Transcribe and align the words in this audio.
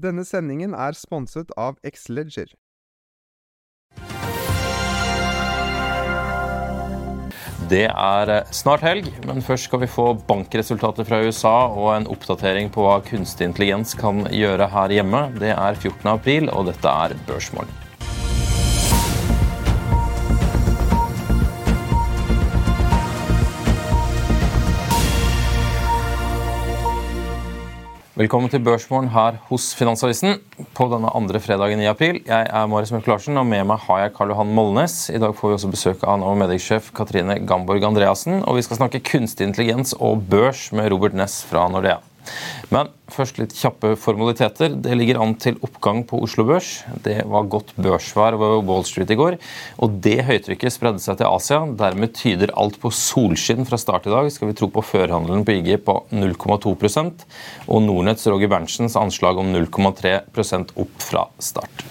Denne 0.00 0.24
sendingen 0.24 0.72
er 0.72 0.96
sponset 0.96 1.50
av 1.60 1.76
Xleger. 1.84 2.54
Det 7.70 7.84
er 7.86 8.32
eh, 8.34 8.48
snart 8.56 8.82
helg, 8.82 9.10
men 9.28 9.44
først 9.46 9.68
skal 9.68 9.82
vi 9.84 9.90
få 9.90 10.06
bankresultater 10.26 11.06
fra 11.06 11.20
USA 11.22 11.54
og 11.68 11.92
en 11.98 12.08
oppdatering 12.10 12.72
på 12.74 12.86
hva 12.86 12.96
kunstig 13.06 13.46
intelligens 13.50 13.94
kan 13.98 14.24
gjøre 14.34 14.70
her 14.72 14.96
hjemme. 14.96 15.26
Det 15.36 15.52
er 15.52 15.78
14. 15.78 16.08
april, 16.16 16.50
og 16.50 16.66
dette 16.72 16.96
er 17.04 17.14
Børsmorgen. 17.28 17.79
Velkommen 28.20 28.50
til 28.52 28.60
Børsmorgen 28.60 29.06
her 29.14 29.38
hos 29.48 29.70
Finansavisen 29.72 30.34
på 30.76 30.86
denne 30.92 31.08
andre 31.16 31.40
fredagen 31.40 31.80
i 31.80 31.86
april. 31.88 32.18
Jeg 32.26 32.50
er 32.50 32.66
Marius 32.68 32.90
Mørk 32.92 33.06
Larsen, 33.08 33.38
og 33.40 33.46
med 33.48 33.64
meg 33.70 33.80
har 33.86 34.02
jeg 34.02 34.12
Karl 34.18 34.34
Johan 34.34 34.52
Molnes. 34.58 34.96
I 35.08 35.22
dag 35.22 35.32
får 35.38 35.48
vi 35.48 35.56
også 35.56 35.70
besøk 35.72 36.04
av 36.04 36.18
Nå 36.20 36.34
Medic-sjef 36.42 36.90
Katrine 36.92 37.38
Gamborg 37.48 37.86
Andreassen. 37.88 38.42
Og 38.44 38.58
vi 38.58 38.66
skal 38.66 38.82
snakke 38.82 39.00
kunstig 39.08 39.48
intelligens 39.48 39.96
og 39.96 40.26
børs 40.28 40.66
med 40.76 40.92
Robert 40.92 41.16
Ness 41.16 41.40
fra 41.48 41.64
Nordea. 41.72 42.02
Men 42.70 42.90
først 43.10 43.40
litt 43.40 43.54
kjappe 43.56 43.92
formaliteter. 43.98 44.76
Det 44.82 44.94
ligger 44.98 45.18
an 45.22 45.34
til 45.42 45.58
oppgang 45.66 46.04
på 46.06 46.20
Oslo 46.24 46.44
Børs. 46.48 46.70
Det 47.04 47.16
var 47.30 47.48
godt 47.50 47.72
børsvær 47.80 48.36
ved 48.40 48.68
Wall 48.68 48.86
Street 48.86 49.10
i 49.10 49.18
går. 49.18 49.38
Og 49.82 49.96
det 50.04 50.20
høytrykket 50.28 50.74
spredde 50.74 51.02
seg 51.02 51.18
til 51.20 51.30
Asia. 51.30 51.62
Dermed 51.80 52.14
tyder 52.18 52.54
alt 52.60 52.78
på 52.82 52.92
solskinn 52.94 53.66
fra 53.68 53.80
start 53.80 54.06
i 54.06 54.14
dag, 54.14 54.30
skal 54.32 54.52
vi 54.52 54.58
tro 54.58 54.70
på 54.70 54.84
førhandelen 54.86 55.46
på 55.46 55.58
IG 55.58 55.80
på 55.86 55.96
0,2% 56.14 57.26
og 57.66 57.82
Nordnetts 57.86 58.28
Roger 58.30 58.52
Berntsens 58.52 58.98
anslag 58.98 59.40
om 59.40 59.50
0,3% 59.56 60.76
opp 60.80 61.10
fra 61.10 61.26
start. 61.42 61.88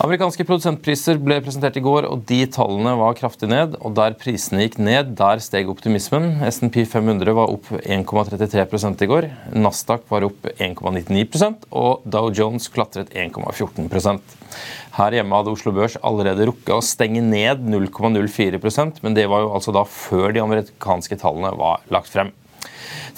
Amerikanske 0.00 0.46
produsentpriser 0.48 1.18
ble 1.20 1.36
presentert 1.44 1.74
i 1.76 1.82
går, 1.84 2.06
og 2.08 2.22
de 2.24 2.38
tallene 2.48 2.94
var 2.96 3.18
kraftig 3.18 3.50
ned. 3.52 3.74
og 3.84 3.92
Der 3.98 4.14
prisene 4.16 4.62
gikk 4.64 4.78
ned, 4.80 5.10
der 5.18 5.42
steg 5.44 5.68
optimismen. 5.68 6.38
SNP 6.40 6.86
500 6.88 7.34
var 7.36 7.52
opp 7.52 7.68
1,33 7.82 9.04
i 9.04 9.10
går. 9.10 9.28
Nasdaq 9.60 10.06
var 10.08 10.24
opp 10.24 10.48
1,99% 10.54 11.68
og 11.82 12.08
Dow 12.08 12.30
Jones 12.32 12.70
klatret 12.72 13.12
1,14 13.12 14.24
Her 14.96 15.18
hjemme 15.18 15.36
hadde 15.36 15.52
Oslo 15.52 15.76
Børs 15.76 16.00
allerede 16.00 16.48
rukket 16.48 16.78
å 16.78 16.80
stenge 16.80 17.20
ned 17.20 17.60
0,04% 17.68 19.04
men 19.04 19.18
det 19.18 19.28
var 19.28 19.44
jo 19.44 19.52
altså 19.52 19.76
da 19.76 19.84
før 19.84 20.32
de 20.32 20.40
amerikanske 20.40 21.20
tallene 21.20 21.52
var 21.60 21.84
lagt 21.92 22.08
frem. 22.08 22.32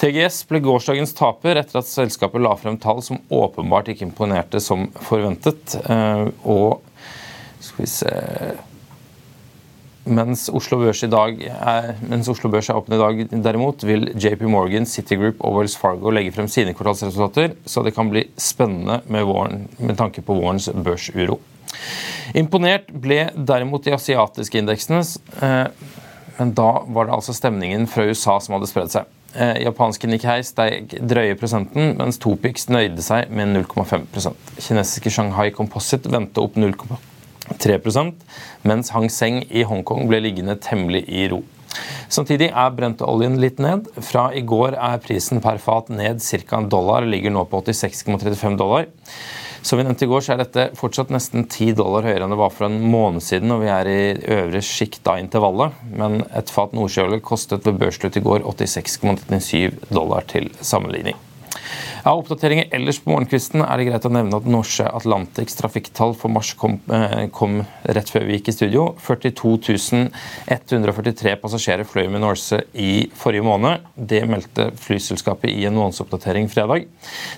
TGS 0.01 0.43
ble 0.51 0.63
gårsdagens 0.65 1.15
taper 1.15 1.61
etter 1.61 1.81
at 1.83 1.89
selskapet 1.89 2.43
la 2.43 2.55
frem 2.59 2.79
tall 2.81 3.03
som 3.05 3.21
åpenbart 3.33 3.93
ikke 3.93 4.07
imponerte 4.09 4.61
som 4.63 4.89
forventet. 5.07 5.77
Eh, 5.83 6.29
og 6.43 6.83
skal 7.63 7.85
vi 7.85 7.91
se 7.91 8.13
mens 10.03 10.49
Oslo 10.51 10.81
Børs 10.81 11.05
i 11.07 11.11
dag 11.11 11.37
er, 11.47 11.93
mens 12.11 12.27
Oslo 12.31 12.51
Børs 12.51 12.67
er 12.71 12.79
åpen 12.79 12.97
i 12.97 12.99
dag, 12.99 13.21
derimot, 13.45 13.85
vil 13.87 14.09
JP 14.19 14.49
Morgan, 14.51 14.87
Citigroup 14.89 15.39
og 15.47 15.61
Wells 15.61 15.77
Fargo 15.79 16.11
legge 16.11 16.33
frem 16.35 16.49
sine 16.51 16.75
kvartalsresultater, 16.75 17.55
så 17.65 17.85
det 17.87 17.95
kan 17.95 18.11
bli 18.11 18.25
spennende 18.35 18.99
med, 19.07 19.29
våren, 19.29 19.69
med 19.79 19.95
tanke 20.01 20.25
på 20.27 20.35
vårens 20.41 20.67
børsuro. 20.75 21.39
Imponert 22.35 22.91
ble 22.91 23.29
derimot 23.37 23.87
de 23.87 23.95
asiatiske 23.95 24.59
indeksene, 24.59 25.05
eh, 25.39 25.67
men 26.41 26.55
da 26.59 26.71
var 26.91 27.07
det 27.07 27.15
altså 27.21 27.37
stemningen 27.37 27.87
fra 27.87 28.09
USA 28.11 28.41
som 28.43 28.57
hadde 28.57 28.71
spredd 28.73 28.91
seg. 28.91 29.07
Eh, 29.33 29.63
japanske 29.65 30.09
Nikkei 30.11 30.43
steg 30.45 30.93
drøye 31.09 31.37
prosenten, 31.41 31.95
mens 31.97 32.19
Topix 32.21 32.67
nøyde 32.69 33.01
seg 33.01 33.31
med 33.33 33.55
0,5% 33.55 34.53
Kinesiske 34.61 35.13
Shanghai 35.15 35.49
Composite 35.57 36.11
vendte 36.13 36.43
opp 36.43 36.59
0,3 36.61 38.13
mens 38.69 38.93
Hang 38.93 39.09
Seng 39.11 39.41
i 39.49 39.65
Hongkong 39.65 40.05
ble 40.11 40.21
liggende 40.27 40.59
temmelig 40.61 41.07
i 41.09 41.25
ro. 41.33 41.41
Samtidig 42.13 42.51
er 42.53 42.75
brenteoljen 42.77 43.39
litt 43.41 43.61
ned. 43.63 43.89
Fra 44.05 44.27
i 44.37 44.43
går 44.45 44.77
er 44.77 45.01
prisen 45.01 45.41
per 45.41 45.57
fat 45.57 45.89
ned 45.89 46.21
ca. 46.21 46.59
en 46.59 46.69
dollar, 46.69 47.09
ligger 47.09 47.33
nå 47.33 47.47
på 47.49 47.63
86,35 47.65 48.59
dollar. 48.61 48.91
Som 49.63 49.79
vi 49.79 49.85
nevnte 49.87 50.05
i 50.05 50.11
går, 50.11 50.23
så 50.25 50.35
er 50.35 50.43
dette 50.43 50.65
fortsatt 50.79 51.13
nesten 51.15 51.45
10 51.47 51.77
dollar 51.79 52.07
høyere 52.09 52.27
enn 52.27 52.35
det 52.35 52.41
var 52.41 52.51
for 52.51 52.67
en 52.67 52.81
måned 52.83 53.23
siden, 53.23 53.53
og 53.55 53.63
vi 53.63 53.71
er 53.71 53.91
i 53.91 54.01
øvre 54.37 54.63
sjikt 54.67 55.07
av 55.07 55.21
intervallet. 55.23 55.77
Men 55.95 56.25
et 56.35 56.51
fat 56.51 56.75
nordsjøolje 56.75 57.23
kostet 57.23 57.69
ved 57.69 57.79
børsslutt 57.79 58.19
i 58.19 58.25
går 58.25 58.43
86,97 58.43 59.93
dollar 59.95 60.27
til 60.33 60.51
sammenligning. 60.59 61.19
Av 62.03 62.19
oppdateringer 62.19 62.67
ellers 62.75 62.99
på 62.99 63.13
morgenkvisten 63.13 63.63
er 63.63 63.79
det 63.79 63.85
greit 63.87 64.07
å 64.09 64.11
nevne 64.11 64.39
at 64.41 64.47
Norse 64.51 64.83
Atlantics 64.91 65.55
trafikktall 65.55 66.17
for 66.19 66.35
mars 66.35 66.49
kom, 66.59 66.81
eh, 66.91 67.29
kom, 67.31 67.61
rett 67.87 68.11
før 68.11 68.27
vi 68.27 68.39
gikk 68.39 68.49
i 68.51 68.55
studio. 68.57 68.87
42 68.99 70.11
143 70.51 71.37
passasjerer 71.39 71.87
fløy 71.87 72.09
med 72.11 72.25
Norse 72.25 72.59
i 72.75 73.07
forrige 73.15 73.47
måned. 73.47 73.87
Det 73.95 74.25
meldte 74.27 74.73
flyselskapet 74.75 75.55
i 75.55 75.65
en 75.71 75.79
månedsoppdatering 75.79 76.51
fredag. 76.51 76.89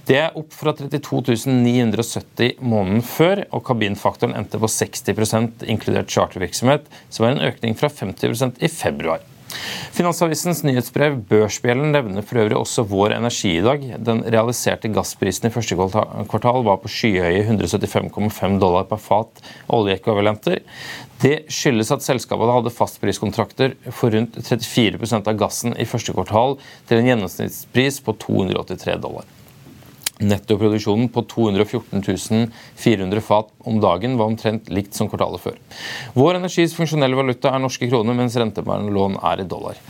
Det 0.06 0.16
er 0.16 0.32
opp 0.34 0.56
fra 0.56 0.72
32 0.72 1.44
970 1.52 2.56
måneden 2.60 3.04
før, 3.04 3.44
og 3.52 3.64
kabinfaktoren 3.68 4.34
endte 4.34 4.56
på 4.56 4.66
60% 4.66 5.68
inkludert 5.68 6.08
chartervirksomhet, 6.08 6.88
som 7.10 7.26
er 7.26 7.36
en 7.36 7.52
økning 7.52 7.76
fra 7.76 7.92
50% 7.92 8.64
i 8.64 8.68
februar. 8.68 9.33
Finansavisens 9.94 10.62
nyhetsbrev 10.66 11.20
Børsbjellen 11.30 11.92
nevner 11.94 12.24
for 12.26 12.42
øvrig 12.42 12.56
også 12.58 12.84
Vår 12.90 13.14
Energi 13.16 13.56
i 13.58 13.64
dag. 13.64 13.84
Den 14.06 14.24
realiserte 14.24 14.90
gassprisen 14.94 15.48
i 15.48 15.52
første 15.54 15.78
kvartal 16.30 16.64
var 16.66 16.80
på 16.82 16.90
skyhøye 16.90 17.44
175,5 17.44 18.58
dollar 18.62 18.88
per 18.90 19.02
fat 19.02 19.44
oljeekvivalenter. 19.74 20.62
Det 21.22 21.36
skyldes 21.52 21.92
at 21.94 22.04
selskapet 22.04 22.52
hadde 22.52 22.74
fastpriskontrakter 22.74 23.78
for 23.94 24.14
rundt 24.14 24.40
34% 24.42 25.30
av 25.30 25.38
gassen 25.40 25.78
i 25.78 25.88
første 25.88 26.16
kvartal 26.16 26.58
til 26.88 27.00
en 27.00 27.12
gjennomsnittspris 27.12 28.02
på 28.04 28.16
283 28.26 29.00
dollar. 29.02 29.33
Nettoproduksjonen 30.22 31.08
på 31.10 31.24
214 31.26 32.52
400 32.78 33.20
fat 33.20 33.48
om 33.66 33.80
dagen 33.82 34.14
var 34.20 34.30
omtrent 34.30 34.68
likt 34.70 34.94
som 34.94 35.08
kvartalet 35.10 35.42
før. 35.42 35.56
Vår 36.14 36.38
energis 36.38 36.76
funksjonelle 36.76 37.18
valuta 37.18 37.50
er 37.50 37.62
norske 37.62 37.88
kroner, 37.90 38.14
mens 38.14 38.36
rentebærende 38.38 38.94
lån 38.94 39.18
er 39.18 39.42
i 39.42 39.48
dollar. 39.50 39.80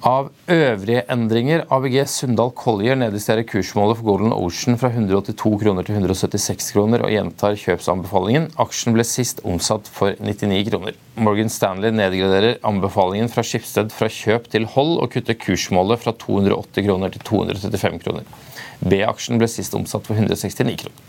Av 0.00 0.30
øvrige 0.48 1.02
endringer, 1.12 1.66
ABG 1.68 2.06
Sundal 2.08 2.54
Collier 2.56 2.96
nedjusterer 2.96 3.44
kursmålet 3.44 3.98
for 3.98 4.06
Golden 4.06 4.32
Ocean 4.32 4.78
fra 4.80 4.88
182 4.88 5.58
kroner 5.60 5.84
til 5.84 5.98
176 5.98 6.70
kroner 6.72 7.04
og 7.04 7.12
gjentar 7.12 7.58
kjøpsanbefalingen. 7.60 8.46
Aksjen 8.64 8.96
ble 8.96 9.04
sist 9.04 9.42
omsatt 9.44 9.90
for 9.92 10.16
99 10.16 10.62
kroner. 10.70 10.96
Morgan 11.20 11.52
Stanley 11.52 11.92
nedgraderer 11.92 12.56
anbefalingen 12.64 13.28
fra 13.28 13.44
Skipsted 13.44 13.92
fra 13.92 14.08
kjøp 14.08 14.48
til 14.48 14.64
hold 14.72 14.96
og 15.04 15.12
kutter 15.12 15.36
kursmålet 15.36 16.00
fra 16.00 16.16
280 16.16 16.88
kroner 16.88 17.12
til 17.12 17.26
235 17.28 18.00
kroner. 18.06 18.34
B-aksjen 18.80 19.36
ble 19.36 19.52
sist 19.52 19.76
omsatt 19.76 20.08
for 20.08 20.16
169 20.16 20.80
kroner. 20.80 21.08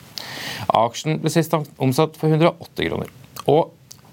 A-aksjen 0.67 1.23
ble 1.23 1.31
sist 1.31 1.55
omsatt 1.55 2.19
for 2.19 2.27
108 2.27 2.91
kroner. 2.91 3.15
Og 3.47 3.71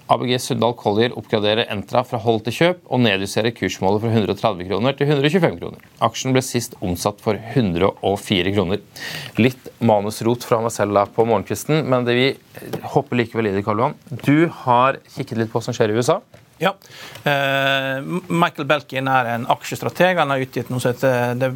ABG 0.09 0.39
Sundal 0.41 0.73
Collier 0.73 1.13
oppgraderer 1.17 1.67
Entra 1.69 2.01
fra 2.07 2.17
hold 2.23 2.41
til 2.47 2.55
kjøp 2.55 2.81
og 2.89 3.01
nedjusterer 3.03 3.53
kursmålet 3.53 4.01
fra 4.01 4.13
130 4.15 4.65
kroner 4.71 4.97
til 4.97 5.11
125 5.11 5.59
kroner. 5.59 5.85
Aksjen 6.05 6.33
ble 6.33 6.41
sist 6.45 6.73
omsatt 6.81 7.21
for 7.21 7.37
104 7.37 8.55
kroner. 8.55 8.81
Litt 9.37 9.69
manusrot 9.85 10.47
fra 10.49 10.63
meg 10.65 10.73
selv 10.73 10.97
der 10.97 11.13
på 11.13 11.27
morgenkvisten, 11.29 11.83
men 11.85 12.09
det 12.09 12.17
vi 12.17 12.27
hopper 12.95 13.21
likevel 13.21 13.51
i 13.51 13.55
det, 13.55 13.65
Karl 13.67 13.85
Johan. 13.85 13.97
Du 14.25 14.49
har 14.65 14.97
kikket 15.13 15.43
litt 15.43 15.53
på 15.53 15.61
hva 15.61 15.69
som 15.69 15.77
skjer 15.77 15.93
i 15.93 15.99
USA. 16.01 16.19
Ja. 16.59 16.73
Uh, 17.23 18.03
Michael 18.27 18.67
Belkin 18.67 19.07
er 19.07 19.29
en 19.31 19.45
aksjestrateg. 19.47 20.17
Han 20.19 20.33
har 20.33 20.41
utgitt 20.43 20.67
noe 20.73 20.83
som 20.83 20.91
heter 20.91 21.37
The 21.39 21.53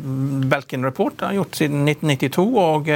Belkin 0.47 0.85
Report. 0.87 1.17
Han 1.19 1.33
har 1.33 1.41
gjort 1.41 1.59
siden 1.59 1.83
1992. 1.89 2.45
og 2.61 2.93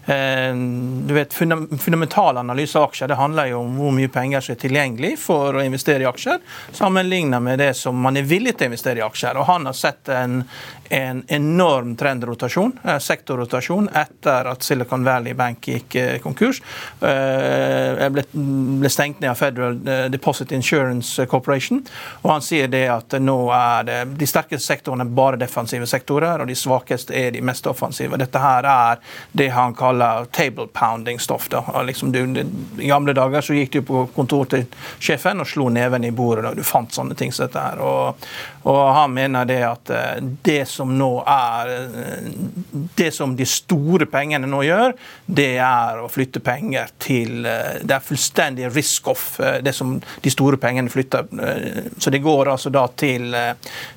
du 0.05 1.13
vet, 1.13 1.33
Fundamental 1.33 2.37
analyse 2.37 2.79
av 2.79 2.89
aksjer 2.89 3.07
det 3.07 3.17
handler 3.19 3.51
jo 3.51 3.61
om 3.61 3.75
hvor 3.77 3.93
mye 3.95 4.09
penger 4.11 4.41
som 4.41 4.55
er 4.55 4.59
tilgjengelig 4.63 5.11
for 5.21 5.57
å 5.57 5.63
investere 5.63 6.05
i 6.05 6.09
aksjer, 6.09 6.39
sammenlignet 6.73 7.43
med 7.43 7.59
det 7.61 7.73
som 7.77 7.97
man 8.01 8.17
er 8.17 8.25
villig 8.27 8.55
til 8.57 8.67
å 8.67 8.71
investere 8.71 9.01
i 9.01 9.05
aksjer. 9.05 9.37
Og 9.37 9.45
Han 9.51 9.69
har 9.69 9.77
sett 9.77 10.09
en, 10.09 10.41
en 10.89 11.23
enorm 11.27 11.93
trendrotasjon, 11.99 12.73
eh, 12.83 12.97
sektorrotasjon, 12.97 13.91
etter 14.01 14.49
at 14.51 14.65
Silicon 14.65 15.05
Valley 15.05 15.37
Bank 15.37 15.69
gikk 15.69 15.97
konkurs. 16.23 16.41
konkurs. 16.41 16.61
Ble, 18.11 18.23
ble 18.81 18.89
stengt 18.89 19.19
ned 19.21 19.29
av 19.31 19.35
Federal 19.35 19.77
Deposit 20.11 20.51
Insurance 20.51 21.25
Corporation. 21.25 21.85
og 22.21 22.31
Han 22.31 22.41
sier 22.41 22.67
det 22.67 22.87
at 22.89 23.15
nå 23.19 23.37
er 23.53 23.83
det, 23.83 23.99
de 24.17 24.27
sterkeste 24.27 24.65
sektorene 24.65 25.05
bare 25.05 25.39
defensive 25.41 25.87
sektorer, 25.87 26.41
og 26.41 26.47
de 26.47 26.55
svakeste 26.57 27.15
er 27.15 27.31
de 27.35 27.41
mest 27.41 27.67
offensive. 27.67 28.17
Dette 28.17 28.41
her 28.41 28.67
er 28.67 29.01
det 29.31 29.49
han 29.55 29.75
kaller 29.75 29.90
kaller 29.91 30.25
table 30.25 30.67
pounding-stoff. 30.67 31.49
Liksom 31.85 32.15
I 32.79 32.87
gamle 32.87 33.13
dager 33.13 33.41
så 33.41 33.53
gikk 33.53 33.71
du 33.71 33.81
på 33.81 34.05
kontor 34.15 34.45
til 34.51 34.65
sjefen 34.99 35.43
og 35.43 35.47
slo 35.47 35.67
neven 35.69 36.05
i 36.07 36.11
bordet 36.15 36.45
da 36.45 36.53
du 36.55 36.63
fant 36.63 36.93
sånne 36.93 37.15
ting 37.15 37.31
som 37.31 37.45
dette. 37.47 37.59
her. 37.59 37.81
Og, 37.83 38.27
og 38.63 38.79
han 38.95 39.13
mener 39.13 39.45
det 39.45 39.59
at 39.65 39.91
eh, 39.91 40.21
det 40.45 40.63
som 40.69 40.93
nå 40.97 41.09
er 41.27 41.71
eh, 41.75 42.29
Det 42.95 43.11
som 43.13 43.35
de 43.35 43.45
store 43.45 44.05
pengene 44.05 44.47
nå 44.47 44.61
gjør, 44.63 44.93
det 45.25 45.57
er 45.63 45.99
å 45.99 46.09
flytte 46.11 46.39
penger 46.43 46.91
til 47.01 47.45
eh, 47.45 47.81
Det 47.83 47.95
er 47.95 48.05
fullstendig 48.05 48.69
risk-off, 48.71 49.39
det 49.61 49.73
som 49.75 49.97
de 50.21 50.31
store 50.31 50.57
pengene 50.61 50.89
flytter. 50.91 51.27
Så 51.97 52.09
det 52.13 52.21
går 52.23 52.51
altså 52.51 52.69
da 52.73 52.83
til 52.95 53.33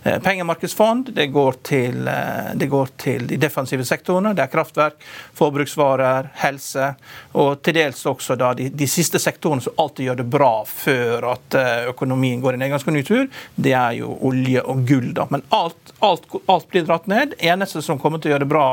pengemarkedsfond, 0.03 1.11
det 1.17 1.27
går 1.33 1.59
til, 1.67 2.09
det 2.55 2.69
går 2.71 2.93
til 3.01 3.27
de 3.29 3.39
defensive 3.41 3.85
sektorene, 3.87 4.35
det 4.35 4.45
er 4.45 4.53
kraftverk, 4.53 5.05
forbruksvarer 5.37 5.84
matvarer, 5.85 6.29
helse, 6.35 6.95
og 7.33 7.63
til 7.63 7.77
dels 7.77 8.05
også 8.07 8.37
da 8.39 8.53
de, 8.57 8.69
de, 8.71 8.87
siste 8.89 9.19
sektorene 9.19 9.63
som 9.63 9.75
alltid 9.81 10.09
gjør 10.09 10.19
det 10.21 10.27
bra 10.31 10.53
før 10.69 11.27
at 11.35 11.57
eh, 11.59 11.89
økonomien 11.91 12.41
går 12.43 12.57
i 12.57 12.61
nedgangskonjunktur, 12.63 13.29
det 13.57 13.75
er 13.75 13.99
jo 13.99 14.15
olje 14.25 14.63
og 14.63 14.85
gull. 14.89 15.13
da. 15.15 15.27
Men 15.31 15.45
alt, 15.55 15.95
alt, 16.01 16.27
alt 16.47 16.69
blir 16.71 16.87
dratt 16.87 17.09
ned. 17.11 17.35
Eneste 17.39 17.83
som 17.83 17.99
kommer 18.01 18.19
til 18.19 18.31
å 18.31 18.35
gjøre 18.35 18.45
det 18.45 18.53
bra 18.53 18.67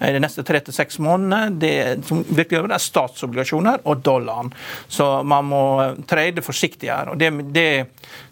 i 0.00 0.12
de 0.14 0.22
neste 0.22 0.44
tre 0.46 0.60
til 0.64 0.76
seks 0.76 0.98
månedene, 1.02 1.58
det 1.60 2.06
som 2.08 2.22
virkelig 2.26 2.58
gjør 2.58 2.70
det, 2.70 2.78
er 2.78 2.86
statsobligasjoner 2.86 3.84
og 3.84 4.04
dollaren. 4.06 4.52
Så 4.88 5.08
man 5.26 5.50
må 5.50 5.64
trade 6.08 6.44
forsiktig 6.44 6.90
her. 6.92 7.12
og 7.12 7.20
det, 7.20 7.32
det 7.54 7.86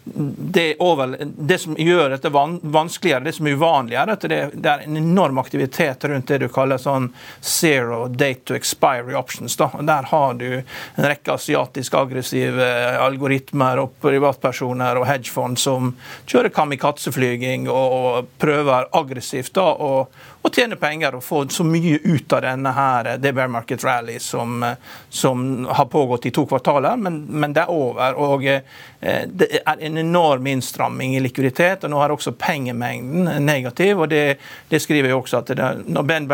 det, 0.04 0.76
over, 0.78 1.16
det, 1.20 1.58
som 1.58 1.76
gjør 1.78 2.10
dette 2.10 2.28
vanskeligere, 2.62 3.24
det 3.24 3.32
som 3.32 3.46
er 3.46 3.56
uvanlig, 3.56 3.96
er 3.96 4.10
at 4.12 4.26
det, 4.28 4.40
det, 4.52 4.68
er 4.68 4.84
en 4.84 4.96
enorm 5.00 5.38
aktivitet 5.40 6.04
rundt 6.04 6.28
det 6.28 6.38
du 6.42 6.48
kaller 6.52 6.80
sånn 6.80 7.08
zero 7.40 8.04
date 8.08 8.44
to 8.44 8.56
expiry 8.58 9.16
options. 9.16 9.56
Da. 9.56 9.70
Der 9.80 10.10
har 10.10 10.34
du 10.36 10.48
en 10.60 11.08
rekke 11.08 11.38
asiatisk 11.38 11.96
aggressive 11.96 12.68
algoritmer 13.00 13.80
og 13.80 13.96
privatpersoner 14.04 15.00
og 15.00 15.08
hedgefond 15.08 15.58
som 15.60 15.94
kjører 16.28 16.52
kamikazeflyging 16.52 17.70
og, 17.72 17.96
og 17.96 18.30
prøver 18.38 18.90
aggressivt 18.92 19.54
da, 19.56 19.66
og, 19.72 20.20
og 20.44 20.52
tjene 20.52 20.76
penger 20.76 21.16
og 21.16 21.24
få 21.24 21.46
så 21.48 21.64
mye 21.64 21.96
ut 22.04 22.36
av 22.36 22.44
denne 22.44 22.74
her, 22.76 23.14
det 23.16 23.32
bear 23.32 23.48
market 23.48 23.84
rally 23.86 24.18
som, 24.20 24.60
som 25.08 25.64
har 25.64 25.88
pågått 25.88 26.28
i 26.28 26.34
to 26.34 26.44
kvartaler, 26.50 27.00
men, 27.00 27.22
men 27.32 27.56
det 27.56 27.64
er 27.64 27.72
over. 27.72 28.20
og 28.20 28.44
Eh, 28.44 28.62
det 29.04 29.60
er 29.60 29.80
en 29.84 29.98
enorm 30.00 30.46
innstramming 30.46 31.16
i 31.16 31.20
likviditet, 31.20 31.84
og 31.84 31.92
nå 31.92 31.98
er 32.00 32.14
også 32.14 32.32
pengemengden 32.40 33.28
negativ. 33.44 34.00
og 34.00 34.08
Det, 34.08 34.38
det 34.68 34.80
skriver 34.80 35.12
jo 35.12 35.18
også 35.20 35.42
at 35.42 35.52
det, 35.52 35.68
når 35.92 36.06
Ben, 36.08 36.28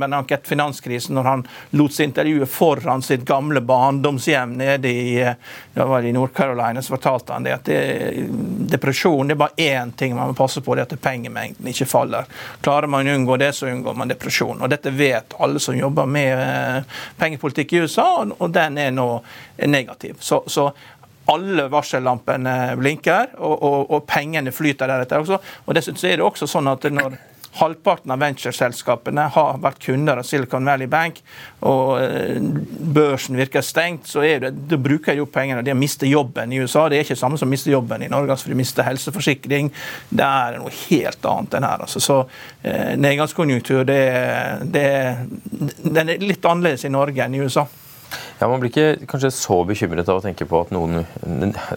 Bernanke 0.00 0.34
etter 0.34 0.50
finanskrisen, 0.50 1.14
når 1.14 1.28
han 1.28 1.44
lot 1.78 1.94
seg 1.94 2.10
intervjue 2.10 2.48
foran 2.50 3.04
sitt 3.06 3.22
gamle 3.28 3.62
barndomshjem 3.62 4.56
nede 4.58 4.90
i, 4.90 5.14
i 5.22 6.12
Nord-Carolina, 6.16 6.82
så 6.82 6.96
fortalte 6.96 7.36
han 7.36 7.46
det 7.46 7.54
at 7.60 7.70
det, 7.70 7.80
depresjon 8.74 9.30
det 9.30 9.36
er 9.36 9.42
bare 9.44 9.70
én 9.70 9.92
ting 9.92 10.16
man 10.16 10.32
må 10.32 10.34
passe 10.34 10.60
på, 10.60 10.74
det 10.74 10.86
er 10.86 10.90
at 10.90 11.02
pengemengden 11.02 11.70
ikke 11.70 11.86
faller. 11.86 12.26
Klarer 12.64 12.90
man 12.90 13.06
å 13.06 13.14
unngå 13.14 13.38
det, 13.38 13.52
så 13.54 13.70
unngår 13.70 13.94
man 13.94 14.10
depresjon. 14.10 14.58
Og 14.58 14.70
Dette 14.72 14.90
vet 14.90 15.38
alle 15.38 15.62
som 15.62 15.78
jobber 15.78 16.10
med 16.10 16.42
eh, 16.42 17.02
pengepolitikk 17.20 17.76
i 17.76 17.84
USA, 17.84 18.10
og 18.26 18.50
den 18.54 18.78
er 18.82 18.94
nå 18.94 19.10
negativ. 19.70 20.18
Så, 20.18 20.42
så 20.50 20.72
alle 21.30 21.66
varsellampene 21.72 22.76
blinker, 22.80 23.34
og, 23.38 23.56
og, 23.56 23.80
og, 23.90 24.06
pengene 24.10 24.52
flyter 24.54 24.90
deretter 24.90 25.22
også. 25.22 25.40
Og 25.66 25.76
Dessuten 25.76 26.08
er 26.10 26.20
det 26.20 26.26
også 26.26 26.48
sånn 26.50 26.70
at 26.70 26.88
når 26.90 27.18
halvparten 27.58 28.12
av 28.14 28.20
ventureselskapene 28.22 29.24
har 29.34 29.56
vært 29.62 29.80
kunder 29.82 30.20
av 30.20 30.26
Silicon 30.26 30.66
Valley 30.66 30.86
Bank, 30.90 31.18
og 31.66 31.96
eh, 31.98 32.38
børsen 32.94 33.38
virker 33.38 33.64
stengt, 33.66 34.06
så 34.10 34.22
er 34.26 34.44
det, 34.44 34.52
de 34.70 34.78
bruker 34.80 35.18
opp 35.22 35.32
pengene. 35.34 35.64
De 35.66 35.72
har 35.72 35.78
mistet 35.78 36.10
jobben 36.12 36.54
i 36.54 36.60
USA. 36.62 36.86
Det 36.88 37.00
er 37.00 37.04
ikke 37.06 37.16
det 37.16 37.22
samme 37.24 37.40
som 37.40 37.50
å 37.50 37.54
miste 37.54 37.72
jobben 37.72 38.06
i 38.06 38.10
Norge, 38.12 38.36
altså 38.36 38.52
de 38.52 38.58
mister 38.58 38.86
helseforsikring. 38.86 39.72
Det 40.08 40.26
er 40.26 40.60
noe 40.62 40.72
helt 40.86 41.30
annet 41.32 41.58
enn 41.58 41.68
her. 41.68 41.84
Altså. 41.88 42.02
Så 42.04 42.20
eh, 42.62 42.94
nedgangskonjunktur, 43.02 43.82
det, 43.88 44.00
det, 44.70 44.88
den 45.82 46.14
er 46.14 46.22
litt 46.22 46.46
annerledes 46.46 46.86
i 46.86 46.94
Norge 46.94 47.26
enn 47.26 47.38
i 47.38 47.42
USA. 47.42 47.66
Ja, 48.40 48.48
Man 48.48 48.60
blir 48.60 48.70
ikke 48.70 49.06
kanskje 49.06 49.30
så 49.36 49.58
bekymret 49.68 50.08
av 50.08 50.20
å 50.20 50.24
tenke 50.24 50.46
på 50.48 50.62
at 50.64 50.70
noen 50.72 51.02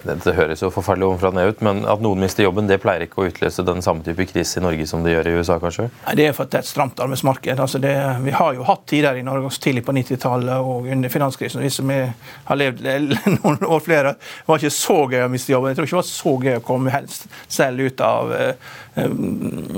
det 0.03 0.35
høres 0.37 0.61
jo 0.63 0.69
forferdelig 0.71 1.09
ovenfra 1.09 1.47
ut, 1.49 1.61
men 1.65 1.81
at 1.89 1.99
noen 2.03 2.21
mister 2.23 2.45
jobben, 2.45 2.69
det 2.69 2.79
pleier 2.79 3.03
ikke 3.03 3.19
å 3.19 3.27
utløse 3.27 3.65
den 3.67 3.83
samme 3.83 4.05
type 4.05 4.23
krise 4.29 4.61
i 4.61 4.63
Norge 4.63 4.85
som 4.87 5.03
det 5.03 5.11
gjør 5.11 5.27
i 5.27 5.33
USA, 5.39 5.57
kanskje? 5.59 5.89
Nei, 6.05 6.15
Det 6.15 6.27
er 6.29 6.37
for 6.37 6.47
at 6.47 6.53
det 6.53 6.61
er 6.61 6.63
et 6.63 6.69
stramt 6.71 7.01
arbeidsmarked. 7.03 7.59
Altså 7.59 7.81
det, 7.83 7.93
vi 8.23 8.35
har 8.35 8.53
jo 8.55 8.67
hatt 8.67 8.85
tider 8.87 9.19
i 9.19 9.25
Norge 9.27 9.49
også 9.49 9.65
tidlig 9.65 9.83
på 9.83 9.95
90-tallet 9.97 10.69
og 10.71 10.87
under 10.95 11.11
finanskrisen. 11.11 11.63
Vi 11.63 11.73
som 11.73 11.91
har 11.91 12.59
levd 12.59 12.87
noen 13.41 13.67
år 13.67 13.83
flere, 13.83 14.15
det 14.15 14.47
var 14.47 14.63
ikke 14.63 14.77
så 14.77 14.97
gøy 15.11 15.25
å 15.25 15.31
miste 15.33 15.51
jobben. 15.51 15.73
Jeg 15.73 15.81
tror 15.81 15.89
ikke 15.89 15.97
det 15.97 16.01
var 16.01 16.09
så 16.13 16.35
gøy 16.47 16.57
å 16.61 16.65
komme 16.71 16.95
helst 16.95 17.27
selv 17.51 17.83
ut 17.83 18.05
av 18.07 18.31
uh, 18.31 18.71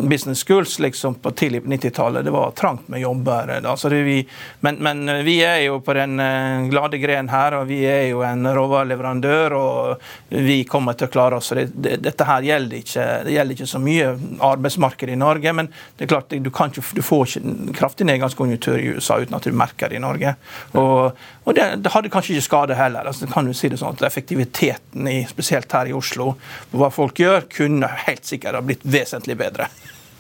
business 0.05 0.45
schools 0.45 0.77
liksom 0.85 1.17
på 1.23 1.33
tidlig 1.33 1.63
på 1.65 1.73
90-tallet. 1.73 2.25
Det 2.25 2.35
var 2.35 2.53
trangt 2.57 2.87
med 2.93 3.01
jobber. 3.01 3.55
Altså 3.63 3.89
vi, 3.89 4.21
men, 4.61 4.81
men, 4.85 5.05
vi 5.25 5.39
er 5.45 5.63
jo 5.65 5.81
på 5.81 5.97
den 5.97 6.19
uh, 6.21 6.74
glade 6.75 6.99
gren 6.99 7.29
her, 7.31 7.55
og 7.59 7.69
vi 7.69 7.79
er 7.87 8.09
jo 8.09 8.21
en 8.27 8.45
råvareleverandør, 8.55 9.55
og 9.55 10.35
vi 10.35 10.59
kommer 10.67 10.97
til 10.97 11.07
å 11.07 11.13
klare 11.13 11.39
oss. 11.39 11.53
Det, 11.55 11.69
det, 11.71 11.97
dette 12.03 12.27
her 12.27 12.45
gjelder 12.45 12.81
ikke, 12.81 13.05
det 13.25 13.35
gjelder 13.37 13.57
ikke 13.57 13.69
så 13.71 13.81
mye 13.81 14.11
arbeidsmarked 14.49 15.13
i 15.13 15.17
Norge, 15.19 15.55
men 15.55 15.71
det 15.95 16.05
er 16.05 16.11
klart 16.11 16.35
du, 16.35 16.51
ikke, 16.51 16.83
du 16.99 17.01
får 17.05 17.25
ikke 17.31 17.71
kraftig 17.79 18.09
nedgangskonjunktur 18.11 18.81
i 18.81 18.91
USA 18.97 19.21
uten 19.23 19.39
at 19.39 19.47
du 19.47 19.55
merker 19.55 19.91
det 19.91 19.99
i 19.99 20.03
Norge. 20.03 20.35
Og, 20.75 21.25
og 21.45 21.57
det, 21.57 21.69
det, 21.85 21.93
hadde 21.95 22.11
kanskje 22.13 22.35
ikke 22.35 22.49
skade 22.49 22.77
heller. 22.79 23.07
altså 23.07 23.29
kan 23.31 23.47
du 23.47 23.55
si 23.55 23.71
det 23.71 23.79
sånn 23.81 23.95
at 23.95 24.05
Effektiviteten, 24.05 25.07
i, 25.09 25.23
spesielt 25.29 25.71
her 25.73 25.89
i 25.89 25.95
Oslo, 25.95 26.35
på 26.71 26.79
hva 26.79 26.91
folk 26.93 27.19
gjør, 27.19 27.47
kunne 27.51 27.89
helt 28.05 28.27
sikkert 28.27 28.59
ha 28.59 28.63
blitt 28.65 28.85
vesentlig 28.85 29.37
bedre. 29.39 29.71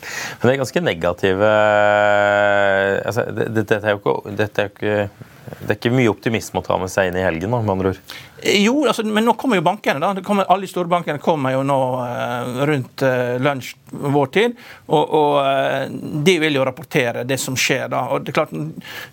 Men 0.05 0.47
det 0.47 0.51
er 0.51 0.59
ganske 0.61 0.81
negative 0.83 1.47
altså, 3.05 3.23
Dette 3.55 3.79
er 3.79 3.95
jo 3.95 4.01
ikke, 4.01 4.35
dette 4.37 4.61
er 4.61 4.67
jo 4.69 4.75
ikke 4.75 5.31
det 5.45 5.69
er 5.69 5.77
ikke 5.77 5.93
mye 5.93 6.11
optimisme 6.11 6.61
å 6.61 6.65
ta 6.65 6.77
med 6.81 6.91
seg 6.93 7.11
inn 7.11 7.19
i 7.19 7.25
helgen? 7.25 7.53
da, 7.53 7.61
med 7.61 7.75
andre 7.75 7.93
ord. 7.93 8.15
Jo, 8.47 8.87
altså, 8.87 9.03
men 9.03 9.25
nå 9.25 9.33
kommer 9.33 9.57
jo 9.57 9.61
bankene. 9.61 9.99
da. 9.99 10.21
Kommer, 10.21 10.45
alle 10.49 10.61
de 10.61 10.69
store 10.69 10.89
bankene 10.89 11.17
kommer 11.17 11.55
jo 11.55 11.63
nå 11.65 11.77
uh, 11.97 12.59
rundt 12.69 13.01
uh, 13.01 13.37
lunsj 13.41 13.71
vår 13.89 14.27
tid. 14.35 14.59
Og, 14.85 15.13
og 15.17 15.37
uh, 15.41 15.87
de 16.25 16.35
vil 16.43 16.59
jo 16.59 16.65
rapportere 16.67 17.23
det 17.25 17.39
som 17.41 17.57
skjer. 17.57 17.87
da. 17.89 18.03
Og 18.13 18.21
det 18.21 18.33
er 18.33 18.37
klart, 18.37 18.53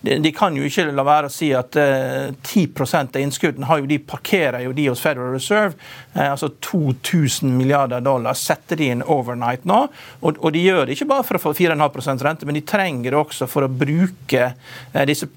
De, 0.03 0.19
de 0.21 0.33
kan 0.37 0.57
jo 0.57 0.67
ikke 0.69 0.85
la 0.93 1.05
være 1.07 1.31
å 1.31 1.33
si 1.33 1.49
at 1.57 1.77
10% 1.77 3.17
av 3.17 3.23
innskuddene 3.23 3.69
har 3.69 3.81
jo 3.81 3.89
de 3.89 3.99
parkerer 4.05 4.67
jo 4.67 4.75
de 4.77 4.89
hos 4.91 5.01
Federal 5.01 5.33
Reserve. 5.33 5.75
altså 6.13 6.51
2000 6.61 7.57
milliarder 7.57 8.01
dollar 8.05 8.35
setter 8.37 8.77
de 8.77 8.91
inn 8.93 9.03
overnight 9.03 9.65
nå. 9.69 9.79
Og, 10.21 10.39
og 10.39 10.53
de 10.53 10.65
gjør 10.65 10.87
det 10.87 10.97
ikke 10.97 11.09
bare 11.13 11.27
for 11.27 11.39
å 11.39 11.43
få 11.43 11.55
4,5% 11.57 12.27
rente, 12.27 12.49
men 12.49 12.59
de 12.59 12.65
trenger 12.67 13.15
det 13.15 13.21
også 13.21 13.49
for 13.51 13.65
å 13.65 13.71
bruke 13.71 14.53
disse 15.09 15.29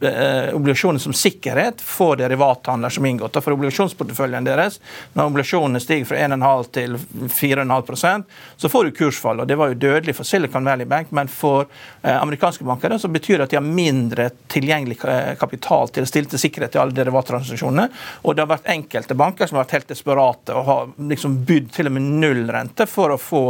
obligasjonene 0.55 1.03
som 1.03 1.15
sikkerhet 1.15 1.83
for 1.83 2.19
derivathandler 2.19 2.93
som 2.93 3.07
inngått. 3.07 3.39
For 3.45 3.55
obligasjoner 3.55 3.84
obligasjonsporteføljen 3.85 4.45
deres. 4.45 4.79
Når 5.13 5.29
obligasjonene 5.29 5.81
stiger 5.81 6.05
fra 6.09 6.17
1,5 6.17 6.71
til 6.75 6.97
4,5% 7.29 8.23
så 8.57 8.69
får 8.69 8.85
du 8.85 8.91
kursfall. 8.91 9.39
og 9.39 9.47
Det 9.47 9.55
var 9.55 9.71
jo 9.71 9.79
dødelig 9.79 10.15
for 10.15 10.23
Silicon 10.23 10.65
Valley 10.65 10.85
Bank, 10.85 11.11
men 11.11 11.27
for 11.27 11.65
eh, 12.01 12.21
amerikanske 12.21 12.63
banker 12.63 12.97
så 12.97 13.07
betyr 13.07 13.37
det 13.37 13.43
at 13.43 13.49
de 13.49 13.59
har 13.59 13.65
mindre 13.65 14.29
tilgjengelig 14.47 14.97
kapital 15.39 15.89
til 15.89 16.05
å 16.05 16.09
stille 16.09 16.29
til 16.29 16.39
sikkerhet 16.39 16.73
til 16.75 16.81
alle 16.81 16.95
derivattransaksjonene. 16.95 17.87
Og 18.23 18.35
det 18.35 18.45
har 18.45 18.51
vært 18.51 18.69
enkelte 18.71 19.17
banker 19.17 19.47
som 19.47 19.59
har 19.59 19.65
vært 19.65 19.77
helt 19.79 19.91
desperate 19.93 20.55
og 20.55 20.65
har 20.69 20.93
liksom 21.11 21.39
bydd 21.47 21.71
til 21.75 21.89
og 21.89 21.95
med 21.97 22.09
nullrente 22.21 22.87
for 22.89 23.13
å 23.13 23.19
få 23.19 23.43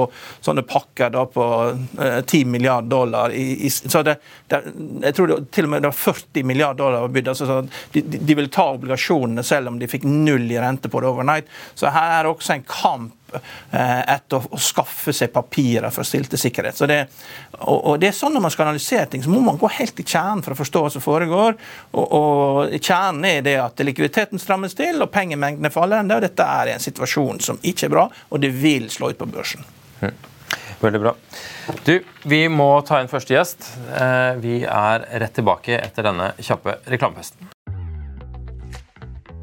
sånne 0.46 0.66
pakker 0.68 1.14
da 1.14 1.26
på 1.30 1.46
eh, 2.02 2.22
10 2.24 2.46
milliarder 2.52 2.90
dollar. 2.90 3.32
I, 3.32 3.66
i, 3.68 3.70
så 3.70 4.04
det, 4.06 4.18
det, 4.52 4.62
jeg 5.04 5.18
tror 5.18 5.32
det, 5.32 5.40
til 5.56 5.68
og 5.68 5.74
med 5.74 5.86
det 5.86 5.92
var 5.92 6.00
40 6.00 6.48
milliarder 6.48 6.84
dollar 6.84 7.14
bydd. 7.14 7.32
Altså, 7.34 7.62
de, 7.94 8.04
de 8.16 8.38
ville 8.38 8.52
ta 8.54 8.68
obligasjonene 8.76 9.44
selv 9.46 9.72
om 9.72 9.80
de 9.80 9.90
fikk 9.90 10.06
null 10.24 10.48
i 10.52 10.62
rente 10.62 10.92
på 10.92 11.04
det 11.04 11.12
overnight. 11.12 11.52
Så 11.76 11.92
her 11.94 12.20
er 12.20 12.26
det 12.26 12.34
også 12.36 12.56
en 12.56 12.68
kamp 12.70 13.14
Eh, 13.72 14.02
etter 14.14 14.40
å, 14.40 14.60
skaffe 14.62 15.14
seg 15.16 15.32
papirer 15.34 15.92
for 15.94 16.06
å 16.06 16.08
stille 16.08 16.30
til 16.32 16.40
sikkerhet. 16.40 16.78
Så 16.78 16.88
det, 16.90 17.02
og, 17.58 17.78
og, 17.78 17.96
det 18.00 18.10
er 18.10 18.16
sånn 18.16 18.36
Når 18.36 18.44
man 18.46 18.54
skal 18.54 18.70
analysere 18.70 19.08
ting, 19.12 19.24
så 19.24 19.32
må 19.32 19.42
man 19.44 19.60
gå 19.60 19.70
helt 19.78 20.00
i 20.00 20.06
kjernen 20.06 20.44
for 20.46 20.56
å 20.56 20.60
forstå 20.60 20.84
hva 20.86 20.92
som 20.94 21.04
foregår. 21.04 21.58
Og, 21.96 22.06
og 22.20 22.78
Kjernen 22.78 23.26
er 23.30 23.42
det 23.46 23.58
at 23.62 23.84
likviditeten 23.84 24.42
strammes 24.42 24.78
til 24.78 25.02
og 25.04 25.12
pengemengdene 25.14 25.74
faller. 25.74 26.04
enda, 26.04 26.20
og 26.20 26.28
Dette 26.28 26.48
er 26.62 26.76
en 26.76 26.86
situasjon 26.86 27.42
som 27.44 27.60
ikke 27.64 27.90
er 27.90 27.96
bra, 27.98 28.08
og 28.30 28.44
det 28.44 28.54
vil 28.56 28.88
slå 28.94 29.12
ut 29.12 29.20
på 29.20 29.30
børsen. 29.30 29.66
Veldig 30.80 31.02
bra. 31.02 31.16
Du, 31.88 31.96
Vi 32.30 32.46
må 32.52 32.70
ta 32.88 33.02
inn 33.02 33.12
første 33.12 33.36
gjest. 33.36 33.68
Eh, 33.90 34.32
vi 34.44 34.62
er 34.64 35.10
rett 35.20 35.36
tilbake 35.36 35.80
etter 35.82 36.12
denne 36.12 36.34
kjappe 36.40 36.80
reklamefesten. 36.92 37.55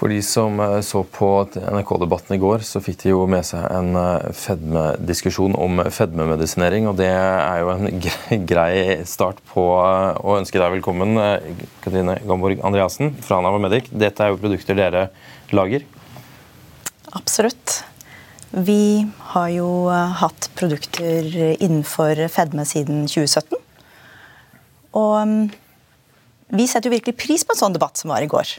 For 0.00 0.08
de 0.08 0.22
som 0.24 0.56
eh, 0.64 0.78
så 0.80 1.02
på 1.04 1.28
NRK-debatten 1.52 2.32
i 2.38 2.40
går, 2.40 2.62
så 2.64 2.80
fikk 2.80 3.02
de 3.02 3.10
jo 3.10 3.26
med 3.28 3.44
seg 3.44 3.66
en 3.68 3.92
eh, 4.00 4.30
fedmediskusjon 4.32 5.52
om 5.60 5.82
fedmemedisinering. 5.92 6.86
og 6.88 6.96
Det 6.96 7.10
er 7.10 7.60
jo 7.60 7.74
en 7.74 8.46
grei 8.48 8.72
start 9.04 9.42
på 9.52 9.64
eh, 9.76 10.22
å 10.24 10.38
ønske 10.38 10.56
deg 10.56 10.72
velkommen, 10.78 11.20
Katrine 11.84 12.16
Gamborg 12.24 12.62
Andreassen 12.64 13.12
fra 13.26 13.42
Navamedic. 13.44 13.92
Dette 13.92 14.24
er 14.24 14.32
jo 14.32 14.40
produkter 14.40 14.78
dere 14.78 15.04
lager? 15.52 15.84
Absolutt. 17.12 17.82
Vi 18.56 19.04
har 19.34 19.52
jo 19.52 19.68
hatt 20.22 20.48
produkter 20.56 21.28
innenfor 21.60 22.24
fedme 22.32 22.64
siden 22.66 23.04
2017. 23.04 23.52
Og 24.96 25.14
mm, 25.28 25.44
vi 26.56 26.66
setter 26.66 26.88
jo 26.88 26.96
virkelig 26.96 27.18
pris 27.20 27.44
på 27.44 27.52
en 27.52 27.62
sånn 27.66 27.76
debatt 27.76 28.00
som 28.00 28.16
var 28.16 28.24
i 28.24 28.32
går. 28.32 28.56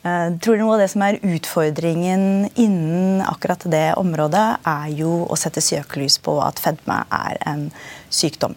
Jeg 0.00 0.32
eh, 0.32 0.36
tror 0.40 0.56
Noe 0.56 0.78
av 0.78 0.80
det 0.80 0.88
som 0.88 1.02
er 1.04 1.20
utfordringen 1.20 2.48
innen 2.54 3.20
akkurat 3.20 3.66
det 3.68 3.90
området, 4.00 4.46
er 4.64 4.88
jo 4.96 5.26
å 5.28 5.36
sette 5.36 5.60
søkelys 5.60 6.16
på 6.24 6.38
at 6.40 6.62
fedme 6.62 7.02
er 7.12 7.40
en 7.50 7.66
sykdom. 8.08 8.56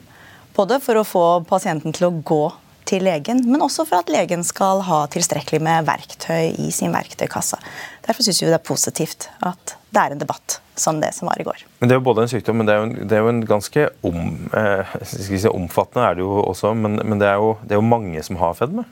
Både 0.55 0.79
for 0.79 0.99
å 0.99 1.07
få 1.07 1.25
pasienten 1.49 1.95
til 1.95 2.07
å 2.07 2.15
gå 2.23 2.43
til 2.87 3.03
legen, 3.07 3.41
men 3.47 3.63
også 3.63 3.85
for 3.87 4.03
at 4.03 4.11
legen 4.11 4.43
skal 4.47 4.83
ha 4.87 5.03
tilstrekkelig 5.11 5.59
med 5.63 5.87
verktøy 5.87 6.53
i 6.63 6.71
sin 6.75 6.93
verktøykasse. 6.95 7.59
Derfor 8.07 8.25
syns 8.25 8.41
vi 8.43 8.49
det 8.49 8.59
er 8.59 8.65
positivt 8.67 9.29
at 9.43 9.75
det 9.93 10.01
er 10.01 10.15
en 10.15 10.23
debatt 10.23 10.59
som 10.79 10.99
det 11.01 11.11
som 11.15 11.29
var 11.29 11.39
i 11.39 11.45
går. 11.47 11.63
Men 11.79 11.89
Det 11.89 11.95
er 11.95 12.01
jo 12.01 12.07
både 12.07 12.25
en 12.25 12.31
sykdom, 12.31 12.59
men 12.59 12.67
det 12.67 12.73
er 12.73 12.81
jo 12.81 12.87
en, 12.87 12.95
det 13.07 13.17
er 13.17 13.23
jo 13.23 13.31
en 13.31 13.45
ganske 13.45 13.87
om, 14.09 14.19
eh, 14.57 14.97
si, 15.05 15.39
omfattende 15.49 16.07
er 16.07 16.17
det 16.17 16.25
jo 16.25 16.41
også, 16.41 16.73
men, 16.73 16.99
men 17.03 17.21
det, 17.21 17.29
er 17.29 17.39
jo, 17.41 17.55
det, 17.63 17.75
er 17.75 17.81
jo, 17.81 17.87
mange 17.93 18.23
som 18.25 18.39
har 18.41 18.55
fedme? 18.57 18.85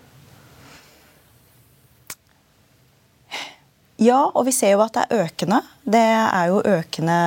Ja, 4.02 4.24
og 4.34 4.48
vi 4.48 4.54
ser 4.56 4.74
jo 4.74 4.82
at 4.82 4.96
det 4.96 5.04
er 5.04 5.28
økende. 5.28 5.60
Det 5.86 6.02
er 6.02 6.48
jo 6.50 6.62
økende 6.66 7.18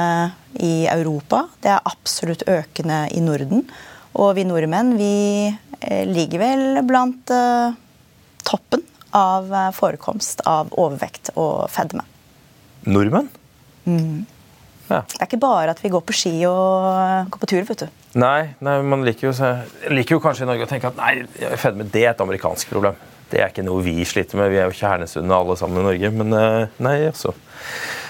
i 0.58 0.88
Europa. 0.90 1.44
Det 1.62 1.70
er 1.70 1.86
absolutt 1.86 2.42
økende 2.50 3.04
i 3.14 3.22
Norden. 3.22 3.62
Og 4.18 4.34
vi 4.34 4.46
nordmenn 4.46 4.96
vi 4.98 5.14
eh, 5.46 6.02
ligger 6.10 6.42
vel 6.42 6.82
blant 6.86 7.30
uh, 7.30 7.74
toppen 8.46 8.82
av 9.14 9.54
eh, 9.54 9.70
forekomst 9.74 10.42
av 10.50 10.74
overvekt 10.74 11.30
og 11.38 11.70
fedme. 11.70 12.02
Nordmenn? 12.90 13.30
Mm. 13.86 14.26
Ja. 14.90 15.04
Det 15.06 15.20
er 15.20 15.28
ikke 15.28 15.42
bare 15.46 15.72
at 15.72 15.80
vi 15.82 15.94
går 15.94 16.02
på 16.04 16.14
ski 16.16 16.34
og 16.50 17.30
går 17.30 17.42
på 17.42 17.52
tur. 17.54 17.62
vet 17.70 17.86
du. 17.86 18.02
Nei, 18.18 18.54
nei 18.58 18.80
man 18.82 19.06
liker 19.06 19.30
jo, 19.30 19.34
liker 19.94 20.18
jo 20.18 20.22
kanskje 20.22 20.42
i 20.42 20.50
Norge 20.50 20.66
å 20.66 20.70
tenke 20.70 20.90
at 20.90 20.98
nei, 20.98 21.14
fedme 21.54 21.86
det 21.86 22.02
er 22.02 22.16
et 22.16 22.26
amerikansk 22.26 22.74
problem. 22.74 22.98
Det 23.30 23.40
er 23.40 23.50
ikke 23.50 23.64
noe 23.66 23.82
vi 23.84 23.96
sliter 24.08 24.38
med. 24.40 24.52
Vi 24.52 24.60
er 24.60 24.70
jo 24.70 24.78
kjernesunne 24.78 25.36
alle 25.36 25.56
sammen 25.60 25.82
i 25.82 25.86
Norge. 25.88 26.10
Men 26.14 26.38
eh, 26.38 26.80
nei, 26.84 26.98
altså. 27.10 27.34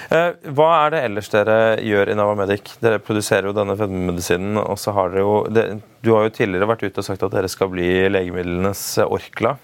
Hva 0.05 0.67
er 0.83 0.91
det 0.93 0.99
ellers 1.07 1.31
dere 1.33 1.55
gjør 1.81 2.11
i 2.11 2.15
Navamedic? 2.15 2.75
Dere 2.77 3.01
produserer 3.01 3.49
jo 3.49 3.55
denne 3.57 3.73
fedmemedisinen. 3.79 4.59
og 4.61 4.77
så 4.79 4.93
har 4.93 5.09
dere 5.09 5.23
jo, 5.25 5.71
Du 6.05 6.11
har 6.13 6.27
jo 6.27 6.35
tidligere 6.35 6.69
vært 6.69 6.85
ute 6.85 7.01
og 7.01 7.07
sagt 7.07 7.25
at 7.25 7.33
dere 7.33 7.49
skal 7.49 7.71
bli 7.73 7.87
legemidlenes 8.13 8.83
Orkla. 9.07 9.55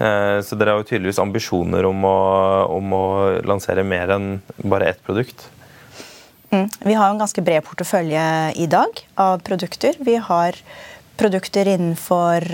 Eh, 0.00 0.40
så 0.40 0.56
dere 0.56 0.74
har 0.74 0.80
jo 0.80 0.88
tydeligvis 0.88 1.20
ambisjoner 1.20 1.84
om 1.84 2.04
å, 2.08 2.18
om 2.72 2.94
å 2.96 3.06
lansere 3.44 3.84
mer 3.84 4.14
enn 4.16 4.28
bare 4.64 4.94
ett 4.94 5.02
produkt. 5.04 5.48
Mm. 6.50 6.66
Vi 6.82 6.94
har 6.96 7.10
en 7.10 7.20
ganske 7.20 7.44
bred 7.44 7.62
portefølje 7.66 8.22
i 8.58 8.66
dag 8.70 9.02
av 9.20 9.42
produkter. 9.46 9.98
Vi 10.00 10.16
har 10.16 10.56
produkter 11.20 11.68
innenfor 11.68 12.48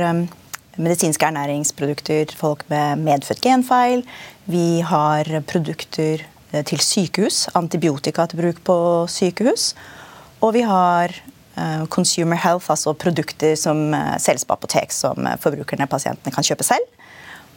medisinske 0.76 1.26
ernæringsprodukter, 1.26 2.33
folk 2.37 2.64
med 2.71 3.02
medfødt 3.04 3.42
genfeil. 3.45 4.02
Vi 4.47 4.80
har 4.85 5.28
produkter 5.49 6.25
eh, 6.52 6.64
til 6.64 6.83
sykehus. 6.83 7.47
Antibiotika 7.54 8.26
til 8.26 8.42
bruk 8.42 8.61
på 8.64 8.78
sykehus. 9.11 9.75
Og 10.45 10.52
vi 10.52 10.61
har 10.68 11.14
uh, 11.56 11.87
consumer 11.88 12.37
health, 12.37 12.68
altså 12.71 12.92
produkter 12.92 13.54
som 13.56 13.95
uh, 13.95 14.18
selges 14.21 14.45
på 14.45 14.52
apotek 14.52 14.92
som 14.92 15.16
forbrukerne, 15.40 15.87
og 15.88 15.95
pasientene, 15.95 16.33
kan 16.35 16.45
kjøpe 16.45 16.66
selv. 16.66 16.85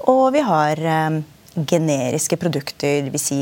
Og 0.07 0.29
vi 0.31 0.39
har 0.39 0.79
generiske 1.67 2.37
produkter, 2.39 3.01
dvs. 3.03 3.25
Si 3.25 3.41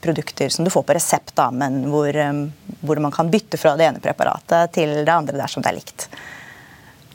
produkter 0.00 0.48
som 0.48 0.64
du 0.64 0.70
får 0.72 0.86
på 0.88 0.94
resept, 0.96 1.34
da, 1.36 1.50
men 1.52 1.82
hvor, 1.92 2.16
hvor 2.80 3.00
man 3.02 3.12
kan 3.12 3.28
bytte 3.30 3.60
fra 3.60 3.74
det 3.76 3.90
ene 3.90 4.00
preparatet 4.00 4.72
til 4.78 4.94
det 5.02 5.12
andre 5.12 5.36
dersom 5.36 5.62
det 5.62 5.72
er 5.72 5.76
likt. 5.76 6.06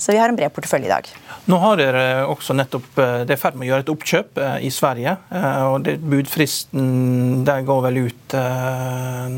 Så 0.04 0.12
vi 0.12 0.18
har 0.18 0.30
en 0.30 0.36
bred 0.36 0.52
portefølje 0.52 0.86
i 0.86 0.90
dag. 0.90 1.06
Nå 1.48 1.58
har 1.64 1.78
dere 1.80 2.02
også 2.28 2.52
nettopp, 2.60 2.90
eh, 3.00 3.22
Det 3.24 3.32
er 3.32 3.38
i 3.38 3.40
ferd 3.40 3.56
med 3.56 3.68
å 3.68 3.70
gjøre 3.70 3.84
et 3.86 3.92
oppkjøp 3.94 4.38
eh, 4.44 4.56
i 4.68 4.72
Sverige. 4.76 5.14
Eh, 5.32 5.62
og 5.64 5.86
det, 5.86 5.94
Budfristen 6.04 7.46
der 7.48 7.62
går 7.64 7.80
vel 7.86 8.00
ut 8.10 8.36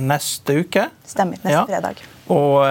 neste 0.10 0.56
uke? 0.66 0.88
Stemmer. 1.06 1.38
Neste 1.44 1.54
ja. 1.54 1.62
fredag. 1.70 2.02
Og 2.34 2.66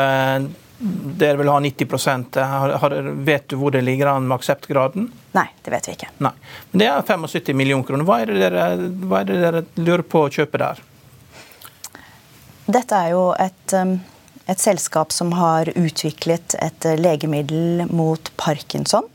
dere 1.20 1.38
vil 1.38 1.50
ha 1.52 1.60
90 1.62 2.40
har, 2.40 2.74
har, 2.82 2.96
Vet 3.28 3.46
du 3.52 3.54
hvor 3.60 3.70
det 3.70 3.84
ligger 3.86 4.10
an 4.10 4.26
med 4.26 4.40
akseptgraden? 4.40 5.06
Nei, 5.38 5.46
det 5.62 5.74
vet 5.76 5.86
vi 5.86 5.94
ikke. 5.94 6.08
Nei. 6.26 6.32
Men 6.72 6.82
det 6.82 6.88
er 6.90 7.06
75 7.06 7.54
millioner 7.54 7.86
kroner. 7.86 8.08
Hva 8.08 8.16
er, 8.24 8.32
det 8.32 8.42
dere, 8.42 8.64
hva 9.06 9.20
er 9.20 9.30
det 9.30 9.38
dere 9.44 9.62
lurer 9.78 10.02
på 10.02 10.24
å 10.24 10.34
kjøpe 10.34 10.58
der? 10.64 10.82
Dette 12.66 13.04
er 13.04 13.14
jo 13.14 13.28
et 13.38 13.76
um 13.78 13.94
et 14.46 14.60
selskap 14.60 15.12
som 15.12 15.32
har 15.38 15.70
utviklet 15.76 16.56
et 16.62 16.88
eh, 16.88 16.98
legemiddel 17.00 17.86
mot 17.92 18.30
parkinson. 18.40 19.06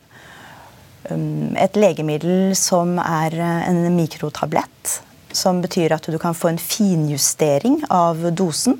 Um, 1.10 1.56
et 1.58 1.78
legemiddel 1.78 2.56
som 2.58 2.98
er 3.04 3.38
eh, 3.38 3.70
en 3.70 3.84
mikrotablett. 3.96 5.00
Som 5.32 5.62
betyr 5.62 5.94
at 5.94 6.10
du 6.10 6.18
kan 6.22 6.38
få 6.38 6.50
en 6.54 6.62
finjustering 6.62 7.84
av 7.94 8.26
dosen. 8.34 8.80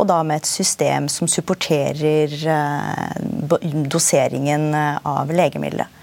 Og 0.00 0.08
da 0.08 0.22
med 0.24 0.40
et 0.40 0.48
system 0.48 1.10
som 1.12 1.28
supporterer 1.28 2.32
eh, 2.48 3.60
doseringen 3.92 4.70
av 4.72 5.32
legemiddelet. 5.34 5.98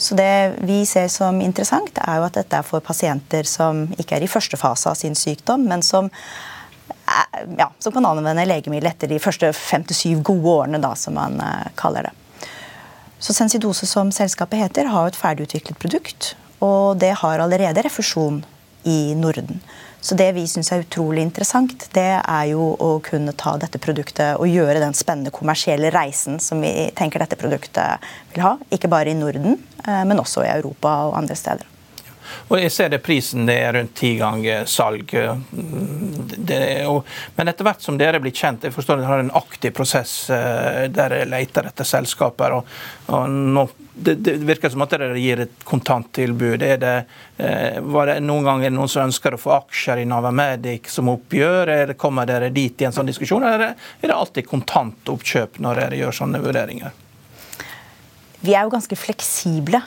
Så 0.00 0.16
det 0.16 0.60
vi 0.64 0.82
ser 0.88 1.10
som 1.12 1.42
interessant, 1.44 1.98
er 2.00 2.20
jo 2.20 2.24
at 2.24 2.36
dette 2.38 2.56
er 2.56 2.64
for 2.64 2.80
pasienter 2.84 3.44
som 3.48 3.84
ikke 4.00 4.16
er 4.16 4.24
i 4.24 4.30
første 4.32 4.56
fase 4.56 4.88
av 4.88 4.96
sin 4.96 5.16
sykdom, 5.16 5.66
men 5.68 5.84
som 5.84 6.08
ja, 7.58 7.70
som 7.78 7.92
kan 7.92 8.06
anvende 8.06 8.46
legemiddel 8.46 8.90
etter 8.90 9.10
de 9.10 9.20
første 9.22 9.52
fem 9.56 9.84
til 9.86 9.98
syv 9.98 10.22
gode 10.30 10.54
årene, 10.62 10.80
da, 10.82 10.94
som 10.98 11.16
man 11.18 11.38
uh, 11.42 11.68
kaller 11.78 12.08
det. 12.08 12.14
Så 13.20 13.34
Sensidose, 13.36 13.86
som 13.86 14.12
selskapet 14.14 14.62
heter, 14.62 14.88
har 14.88 15.10
et 15.10 15.18
ferdigutviklet 15.18 15.78
produkt. 15.78 16.34
Og 16.64 16.96
det 17.00 17.12
har 17.20 17.42
allerede 17.42 17.82
refusjon 17.84 18.40
i 18.88 19.14
Norden. 19.14 19.60
Så 20.00 20.16
det 20.16 20.30
vi 20.32 20.46
syns 20.48 20.70
er 20.72 20.80
utrolig 20.80 21.20
interessant, 21.22 21.84
det 21.92 22.08
er 22.16 22.44
jo 22.48 22.70
å 22.80 22.94
kunne 23.04 23.34
ta 23.36 23.52
dette 23.60 23.80
produktet 23.82 24.40
og 24.40 24.48
gjøre 24.48 24.80
den 24.80 24.96
spennende 24.96 25.32
kommersielle 25.34 25.90
reisen 25.92 26.40
som 26.40 26.62
vi 26.64 26.88
tenker 26.96 27.20
dette 27.20 27.36
produktet 27.40 28.08
vil 28.32 28.44
ha. 28.46 28.54
Ikke 28.72 28.88
bare 28.88 29.12
i 29.12 29.18
Norden, 29.18 29.58
eh, 29.84 30.00
men 30.08 30.22
også 30.22 30.46
i 30.46 30.52
Europa 30.54 30.94
og 31.10 31.18
andre 31.20 31.36
steder. 31.36 31.68
Og 32.48 32.58
jeg 32.58 32.72
ser 32.74 32.90
det 32.92 33.02
prisen 33.04 33.46
det 33.48 33.58
er 33.62 33.76
rundt 33.76 33.94
ti 33.98 34.14
ganger 34.18 34.64
salg. 34.70 35.14
Og, 36.90 37.12
men 37.36 37.50
etter 37.52 37.66
hvert 37.66 37.84
som 37.84 37.98
dere 38.00 38.20
blir 38.22 38.34
kjent, 38.34 38.66
jeg 38.66 38.74
forstår 38.74 38.98
at 38.98 39.04
dere 39.04 39.12
har 39.12 39.22
en 39.24 39.36
aktiv 39.40 39.74
prosess 39.76 40.14
eh, 40.34 40.88
der 40.90 41.14
dere 41.14 41.28
leter 41.30 41.70
etter 41.70 41.86
selskaper. 41.86 42.58
og, 42.58 42.74
og 43.14 43.30
nå, 43.30 43.66
det, 43.94 44.14
det, 44.14 44.36
virker 44.48 44.72
som 44.72 44.82
at 44.84 44.94
dere 44.94 45.18
gir 45.20 45.44
et 45.44 45.64
kontanttilbud. 45.68 46.62
Er 46.64 46.80
det, 46.80 46.94
eh, 47.36 47.78
var 47.82 48.10
det 48.10 48.18
noen 48.24 48.46
ganger 48.46 48.74
noen 48.74 48.90
som 48.90 49.08
ønsker 49.08 49.36
å 49.36 49.40
få 49.40 49.54
aksjer 49.58 50.02
i 50.02 50.08
Navamedic 50.08 50.90
som 50.92 51.10
oppgjør? 51.12 51.74
Eller 51.74 51.98
kommer 52.00 52.28
dere 52.28 52.50
dit 52.54 52.80
i 52.80 52.88
en 52.88 52.96
sånn 52.96 53.10
diskusjon, 53.10 53.44
eller 53.44 53.72
er 53.74 54.06
det 54.06 54.16
alltid 54.16 54.48
kontantoppkjøp 54.50 55.60
når 55.64 55.84
dere 55.84 56.02
gjør 56.02 56.20
sånne 56.22 56.42
vurderinger? 56.42 56.98
Vi 58.40 58.54
er 58.56 58.64
jo 58.64 58.72
ganske 58.72 58.96
fleksible 58.96 59.82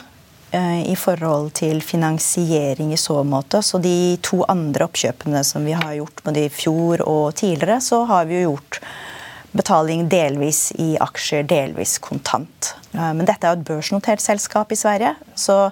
i 0.54 0.94
forhold 0.98 1.48
til 1.58 1.80
finansiering 1.82 2.92
i 2.94 2.98
så 3.00 3.16
måte. 3.26 3.58
Så 3.64 3.80
de 3.82 4.14
to 4.22 4.44
andre 4.46 4.86
oppkjøpene 4.86 5.40
som 5.46 5.64
vi 5.66 5.74
har 5.74 5.96
gjort 5.96 6.22
både 6.22 6.44
i 6.46 6.52
fjor 6.52 7.02
og 7.02 7.34
tidligere, 7.40 7.80
så 7.82 8.04
har 8.06 8.28
vi 8.28 8.38
jo 8.38 8.52
gjort 8.52 8.78
betaling 9.54 10.08
delvis 10.10 10.72
i 10.82 10.94
aksjer, 11.00 11.44
delvis 11.46 11.98
kontant. 12.02 12.74
Eh, 12.92 13.12
men 13.14 13.26
dette 13.26 13.46
er 13.46 13.54
jo 13.54 13.62
et 13.62 13.68
børsnotert 13.68 14.22
selskap 14.22 14.72
i 14.74 14.78
Sverige, 14.78 15.14
så 15.38 15.68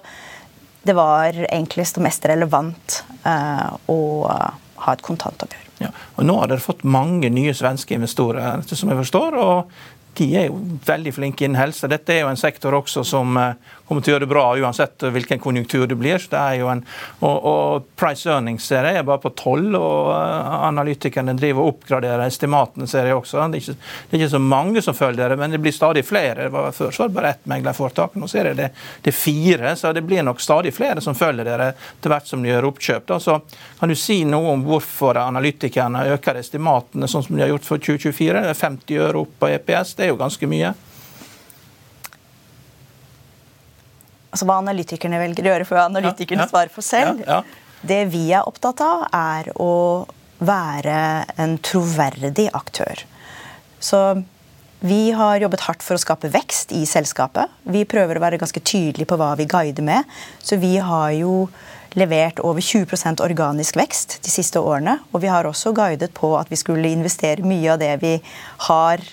det 0.83 0.95
var 0.95 1.35
enklest 1.51 1.99
og 1.99 2.07
mest 2.07 2.25
relevant 2.27 3.01
eh, 3.27 3.67
å 3.91 3.99
ha 4.83 4.95
et 4.95 5.03
kontantoppgjør. 5.03 5.67
Ja, 5.83 5.89
og 6.15 6.27
Nå 6.27 6.37
har 6.39 6.51
dere 6.51 6.63
fått 6.63 6.85
mange 6.87 7.31
nye 7.33 7.51
svenske 7.55 7.95
investorer, 7.97 8.63
som 8.67 8.91
jeg 8.91 9.01
forstår. 9.03 9.39
og 9.41 9.73
de 10.13 10.27
er 10.37 10.45
jo 10.45 10.59
veldig 10.85 11.13
flinke 11.15 11.45
innen 11.45 11.57
helse. 11.57 11.89
Dette 11.89 12.13
er 12.13 12.21
jo 12.21 12.29
en 12.29 12.39
sektor 12.39 12.75
også 12.77 13.03
som 13.07 13.37
eh, 13.39 13.55
kommer 13.87 14.03
til 14.03 14.13
å 14.13 14.15
gjøre 14.15 14.25
det 14.25 14.31
bra 14.31 14.43
uansett 14.63 15.05
hvilken 15.13 15.41
konjunktur 15.43 15.85
det 15.89 15.97
blir. 15.99 16.17
så 16.21 16.31
Det 16.31 16.39
er 16.39 16.59
jo 16.61 16.69
en, 16.71 16.83
og, 17.19 17.47
og 17.49 17.87
price 17.99 18.29
earnings 18.29 18.65
ser 18.67 18.87
jeg 18.87 19.01
er 19.01 19.07
bare 19.07 19.21
på 19.23 19.33
tolv, 19.39 19.75
og 19.77 20.11
uh, 20.13 20.67
analytikerne 20.69 21.35
driver 21.37 21.63
og 21.63 21.73
oppgraderer 21.73 22.25
estimatene, 22.25 22.87
ser 22.89 23.09
jeg 23.09 23.17
også. 23.17 23.41
Det 23.51 23.59
er, 23.59 23.63
ikke, 23.63 23.75
det 23.77 24.17
er, 24.17 24.21
ikke, 24.21 24.31
så 24.35 24.43
mange 24.43 24.83
som 24.85 24.97
følger 24.97 25.33
det, 25.33 25.39
men 25.39 25.55
det 25.55 25.61
blir 25.63 25.75
stadig 25.75 26.05
flere. 26.07 26.49
Før 26.49 26.93
så 26.93 27.03
var 27.03 27.11
det 27.11 27.17
bare 27.17 27.33
ett 27.35 27.49
meglerforetak, 27.49 28.15
nå 28.19 28.29
ser 28.31 28.51
jeg 28.51 28.59
det, 28.59 28.69
det 29.03 29.13
er 29.13 29.17
fire. 29.17 29.75
Så 29.79 29.93
det 29.95 30.05
blir 30.07 30.23
nok 30.25 30.41
stadig 30.43 30.73
flere 30.75 31.03
som 31.03 31.17
følger 31.17 31.47
dere 31.47 31.73
til 32.01 32.13
hvert 32.13 32.29
som 32.29 32.43
de 32.43 32.51
gjør 32.53 32.69
oppkjøp. 32.71 33.07
Da. 33.11 33.19
Så 33.23 33.39
kan 33.79 33.91
du 33.91 33.97
si 33.99 34.21
noe 34.27 34.55
om 34.55 34.65
hvorfor 34.67 35.19
analytikerne 35.21 36.07
øker 36.15 36.39
estimatene 36.39 37.09
sånn 37.09 37.27
som 37.27 37.37
de 37.37 37.45
har 37.45 37.53
gjort 37.53 37.67
for 37.67 37.83
2024? 37.83 38.47
50 38.63 39.05
øre 39.09 39.23
opp 39.25 39.37
på 39.41 39.51
EPS. 39.51 39.95
Det 39.97 40.07
er 40.07 40.13
jo 40.13 40.19
ganske 40.21 40.49
mye. 40.49 40.73
Altså 44.33 44.49
hva 44.49 44.59
analytikerne 44.63 45.21
velger 45.21 45.45
å 45.45 45.53
gjøre, 45.53 45.69
for 45.69 45.83
analytikerne 45.83 46.43
ja, 46.43 46.49
ja. 46.49 46.51
svarer 46.51 46.73
for 46.73 46.85
selv. 46.85 47.23
Det 47.83 48.03
vi 48.11 48.25
er 48.33 48.47
opptatt 48.47 48.81
av, 48.83 49.07
er 49.13 49.51
å 49.61 49.71
være 50.43 50.99
en 51.39 51.57
troverdig 51.63 52.49
aktør. 52.55 53.03
Så 53.83 53.99
vi 54.83 55.13
har 55.15 55.39
jobbet 55.39 55.63
hardt 55.63 55.83
for 55.85 55.95
å 55.95 56.01
skape 56.01 56.31
vekst 56.31 56.73
i 56.75 56.81
selskapet. 56.87 57.51
Vi 57.71 57.85
prøver 57.87 58.19
å 58.19 58.23
være 58.23 58.39
ganske 58.41 58.59
tydelige 58.59 59.07
på 59.07 59.19
hva 59.19 59.29
vi 59.39 59.47
guider 59.47 59.85
med. 59.85 60.09
Så 60.43 60.57
vi 60.59 60.75
har 60.83 61.13
jo 61.15 61.45
levert 61.95 62.41
over 62.43 62.63
20% 62.63 63.21
organisk 63.23 63.77
vekst 63.79 64.17
de 64.25 64.33
siste 64.33 64.59
årene. 64.59 64.97
Og 65.13 65.23
vi 65.23 65.31
har 65.31 65.47
også 65.47 65.71
guidet 65.77 66.11
på 66.17 66.33
at 66.39 66.51
vi 66.51 66.59
skulle 66.59 66.91
investere 66.91 67.45
mye 67.47 67.75
av 67.75 67.79
det 67.83 67.93
vi 68.03 68.17
har 68.67 69.03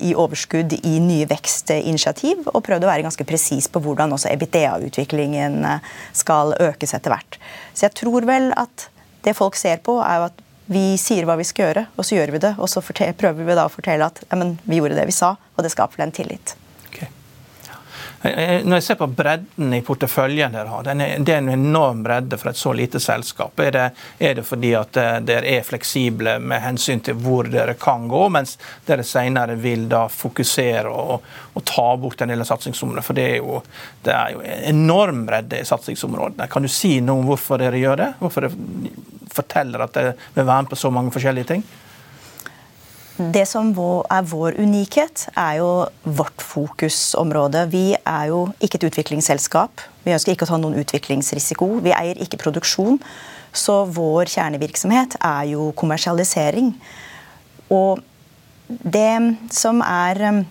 i 0.00 0.14
overskudd 0.18 0.74
i 0.76 0.94
nye 1.00 1.28
vekstinitiativ, 1.30 2.48
og 2.52 2.64
prøvd 2.66 2.84
å 2.84 2.90
være 2.90 3.06
ganske 3.06 3.26
presis 3.28 3.68
på 3.72 3.80
hvordan 3.84 4.12
også 4.16 4.32
EBITDA-utviklingen 4.34 5.60
eh, 5.68 5.92
skal 6.12 6.52
økes 6.60 6.96
etter 6.96 7.14
hvert. 7.14 7.38
Så 7.72 7.88
jeg 7.88 7.96
tror 8.02 8.28
vel 8.28 8.50
at 8.60 8.88
det 9.24 9.36
folk 9.38 9.56
ser 9.56 9.80
på, 9.84 9.98
er 10.04 10.20
jo 10.20 10.26
at 10.28 10.42
vi 10.66 10.84
sier 11.00 11.26
hva 11.28 11.36
vi 11.36 11.46
skal 11.48 11.68
gjøre, 11.68 11.86
og 11.96 12.06
så 12.06 12.18
gjør 12.18 12.34
vi 12.34 12.42
det. 12.44 12.54
Og 12.56 12.70
så 12.72 12.80
prøver 12.84 13.40
vi 13.44 13.56
da 13.56 13.66
å 13.68 13.72
fortelle 13.72 14.08
at 14.08 14.22
vi 14.64 14.80
gjorde 14.80 14.96
det 14.96 15.08
vi 15.08 15.16
sa, 15.16 15.34
og 15.36 15.64
det 15.64 15.72
skaper 15.72 16.04
en 16.04 16.14
tillit. 16.14 16.56
Når 18.24 18.78
jeg 18.78 18.84
ser 18.86 18.96
på 18.96 19.06
bredden 19.12 19.74
i 19.76 19.82
porteføljen 19.84 20.54
dere 20.56 20.70
har, 20.72 20.86
det 20.86 21.32
er 21.34 21.42
en 21.42 21.50
enorm 21.52 22.00
bredde 22.06 22.38
for 22.40 22.54
et 22.54 22.56
så 22.56 22.72
lite 22.72 23.00
selskap. 23.02 23.60
Er 23.60 23.74
det, 23.74 23.82
er 24.16 24.38
det 24.38 24.46
fordi 24.48 24.70
at 24.78 24.96
eh, 24.96 25.18
dere 25.28 25.50
er 25.58 25.66
fleksible 25.66 26.38
med 26.40 26.62
hensyn 26.64 27.02
til 27.04 27.18
hvor 27.20 27.50
dere 27.52 27.76
kan 27.76 28.08
gå, 28.08 28.22
mens 28.32 28.56
dere 28.88 29.04
senere 29.04 29.58
vil 29.60 29.84
da 29.92 30.06
fokusere 30.08 30.88
og, 30.88 31.28
og 31.52 31.66
ta 31.68 31.86
bort 32.00 32.24
en 32.24 32.32
del 32.32 32.40
av 32.40 32.48
satsingsområdene? 32.48 33.04
For 33.04 33.20
det 33.20 33.28
er, 33.34 33.36
jo, 33.42 33.60
det 34.08 34.16
er 34.16 34.32
jo 34.32 34.44
enorm 34.72 35.26
bredde 35.28 35.60
i 35.60 35.68
satsingsområdene. 35.68 36.48
Kan 36.48 36.64
du 36.64 36.72
si 36.72 36.96
noe 37.04 37.20
om 37.20 37.28
hvorfor 37.28 37.60
dere 37.60 37.82
gjør 37.82 38.06
det? 38.06 38.10
Hvorfor 38.24 38.48
dere 38.48 38.96
forteller 39.34 39.84
at 39.84 39.96
dere 39.98 40.16
vil 40.32 40.46
være 40.46 40.64
med 40.64 40.72
på 40.72 40.80
så 40.80 40.94
mange 40.94 41.12
forskjellige 41.12 41.52
ting? 41.52 41.68
Det 43.14 43.44
som 43.46 43.68
er 44.10 44.24
vår 44.26 44.56
unikhet, 44.58 45.28
er 45.38 45.60
jo 45.60 45.68
vårt 46.02 46.42
fokusområde. 46.42 47.60
Vi 47.70 47.94
er 47.94 48.24
jo 48.32 48.48
ikke 48.58 48.80
et 48.80 48.88
utviklingsselskap. 48.88 49.84
Vi 50.02 50.10
ønsker 50.16 50.34
ikke 50.34 50.48
å 50.48 50.50
ta 50.50 50.58
noen 50.58 50.80
utviklingsrisiko. 50.82 51.68
Vi 51.84 51.94
eier 51.94 52.18
ikke 52.18 52.40
produksjon. 52.42 52.98
Så 53.54 53.84
vår 53.94 54.32
kjernevirksomhet 54.34 55.14
er 55.22 55.46
jo 55.52 55.70
kommersialisering. 55.78 56.74
Og 57.70 58.02
det 58.66 59.38
som 59.54 59.78
er 59.86 60.24
um, 60.32 60.44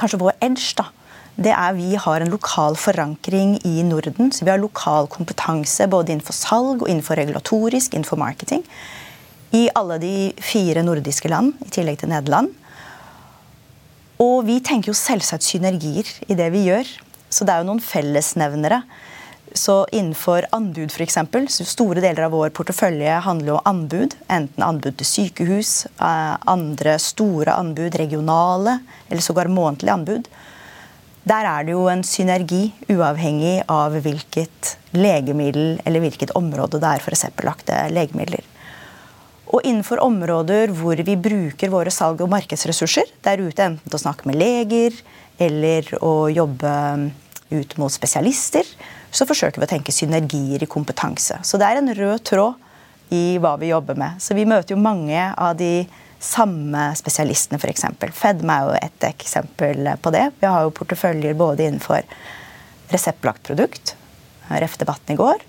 kanskje 0.00 0.24
vår 0.24 0.40
edge, 0.48 0.72
da, 0.80 0.88
det 1.36 1.52
er 1.52 1.76
vi 1.76 1.92
har 2.00 2.24
en 2.24 2.32
lokal 2.32 2.80
forankring 2.80 3.58
i 3.68 3.82
Norden. 3.84 4.32
Så 4.32 4.48
vi 4.48 4.54
har 4.54 4.64
lokal 4.64 5.12
kompetanse 5.12 5.92
både 5.92 6.16
innenfor 6.16 6.40
salg 6.40 6.80
og 6.80 6.88
innenfor 6.88 7.20
regulatorisk, 7.20 7.92
innenfor 7.92 8.16
marketing 8.24 8.64
i 9.56 9.66
alle 9.74 9.98
de 10.02 10.14
fire 10.42 10.84
nordiske 10.84 11.30
land, 11.32 11.54
i 11.64 11.72
tillegg 11.72 12.00
til 12.02 12.12
Nederland. 12.12 12.52
Og 14.22 14.46
vi 14.48 14.60
tenker 14.64 14.92
jo 14.92 14.96
selvsagt 14.96 15.44
synergier 15.44 16.08
i 16.28 16.36
det 16.38 16.48
vi 16.54 16.66
gjør. 16.68 16.88
Så 17.28 17.44
det 17.44 17.52
er 17.52 17.62
jo 17.62 17.70
noen 17.70 17.84
fellesnevnere. 17.84 18.80
Så 19.56 19.84
innenfor 19.94 20.46
anbud, 20.52 20.92
f.eks., 20.92 21.18
store 21.68 22.02
deler 22.04 22.26
av 22.26 22.34
vår 22.34 22.50
portefølje 22.56 23.20
handler 23.24 23.52
jo 23.52 23.58
om 23.58 23.70
anbud. 23.70 24.16
Enten 24.32 24.64
anbud 24.64 24.98
til 24.98 25.08
sykehus, 25.08 25.86
eh, 25.96 26.34
andre 26.48 26.98
store 27.00 27.54
anbud, 27.56 27.96
regionale, 27.96 28.80
eller 29.08 29.24
sågar 29.24 29.52
månedlige 29.52 29.94
anbud. 29.94 30.28
Der 31.26 31.48
er 31.50 31.64
det 31.66 31.72
jo 31.74 31.86
en 31.90 32.04
synergi, 32.06 32.68
uavhengig 32.92 33.62
av 33.72 33.96
hvilket 34.04 34.76
legemiddel 34.94 35.80
eller 35.84 36.04
hvilket 36.04 36.36
område 36.38 36.78
det 36.82 36.92
er 36.92 37.02
for 37.02 37.16
reseptbelagte 37.16 37.80
legemidler. 37.94 38.44
Og 39.54 39.62
innenfor 39.62 40.02
områder 40.02 40.72
hvor 40.74 40.98
vi 41.06 41.14
bruker 41.16 41.70
våre 41.70 41.92
salg- 41.94 42.22
og 42.24 42.32
markedsressurser, 42.32 43.12
der 43.22 43.42
ute 43.44 43.62
enten 43.62 43.86
til 43.86 43.98
å 43.98 44.02
snakke 44.02 44.26
med 44.26 44.38
leger 44.40 44.96
eller 45.38 45.88
å 46.02 46.28
jobbe 46.32 46.72
ut 47.50 47.76
mot 47.78 47.92
spesialister, 47.92 48.66
så 49.10 49.26
forsøker 49.28 49.62
vi 49.62 49.68
å 49.68 49.70
tenke 49.70 49.94
synergier 49.94 50.64
i 50.64 50.70
kompetanse. 50.70 51.38
Så 51.46 51.60
det 51.60 51.68
er 51.68 51.80
en 51.80 51.94
rød 51.94 52.24
tråd 52.26 53.14
i 53.14 53.38
hva 53.38 53.54
vi 53.60 53.70
jobber 53.70 53.98
med. 53.98 54.18
Så 54.22 54.34
vi 54.34 54.48
møter 54.48 54.74
jo 54.74 54.82
mange 54.82 55.28
av 55.30 55.54
de 55.60 55.86
samme 56.18 56.88
spesialistene, 56.98 57.60
f.eks. 57.60 57.86
Fedme 58.16 58.56
er 58.56 58.66
jo 58.66 58.78
et 58.80 59.06
eksempel 59.12 59.92
på 60.02 60.12
det. 60.14 60.24
Vi 60.40 60.50
har 60.50 60.64
jo 60.66 60.74
porteføljer 60.74 61.36
både 61.38 61.68
innenfor 61.68 62.02
reseptbelagt 62.90 63.46
produkt, 63.46 63.94
ref-debatten 64.50 65.14
i 65.14 65.18
går, 65.20 65.44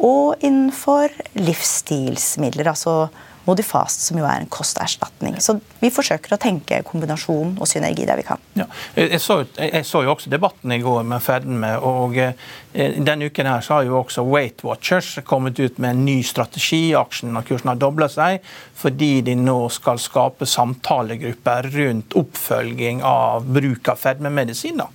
og 0.00 0.44
innenfor 0.44 1.12
livsstilsmidler. 1.38 2.68
altså 2.72 3.10
Modifast, 3.50 4.06
som 4.06 4.20
jo 4.20 4.26
er 4.28 4.44
en 4.44 4.50
kosterstatning. 4.50 5.38
Så 5.42 5.58
vi 5.82 5.90
forsøker 5.92 6.36
å 6.36 6.40
tenke 6.40 6.82
kombinasjon 6.86 7.56
og 7.58 7.68
synergi 7.68 8.06
der 8.08 8.20
vi 8.20 8.26
kan. 8.28 8.40
Ja. 8.58 8.68
Jeg, 8.96 9.20
så, 9.22 9.42
jeg, 9.58 9.84
så, 9.88 10.04
jo 10.06 10.14
også 10.14 10.32
debatten 10.32 10.72
i 10.74 10.80
går 10.82 11.04
med 11.10 11.24
fedme. 11.24 11.74
og 11.84 12.18
eh, 12.20 12.36
Denne 12.72 13.26
uken 13.26 13.48
her 13.50 13.64
så 13.66 13.74
har 13.74 13.88
jo 13.88 13.96
også 13.98 14.22
Weight 14.30 14.62
Watchers 14.64 15.18
kommet 15.26 15.58
ut 15.58 15.78
med 15.78 15.90
en 15.90 16.04
ny 16.06 16.20
strategi. 16.22 16.92
Aksjen 16.94 17.34
og 17.34 17.48
kursen 17.48 17.72
har 17.72 17.80
dobla 17.80 18.10
seg 18.10 18.44
fordi 18.80 19.20
de 19.26 19.34
nå 19.36 19.66
skal 19.68 19.98
skape 20.00 20.46
samtalegrupper 20.48 21.66
rundt 21.74 22.14
oppfølging 22.16 23.02
av 23.04 23.44
bruk 23.44 23.90
av 23.92 23.98
fedmemedisiner. 24.00 24.88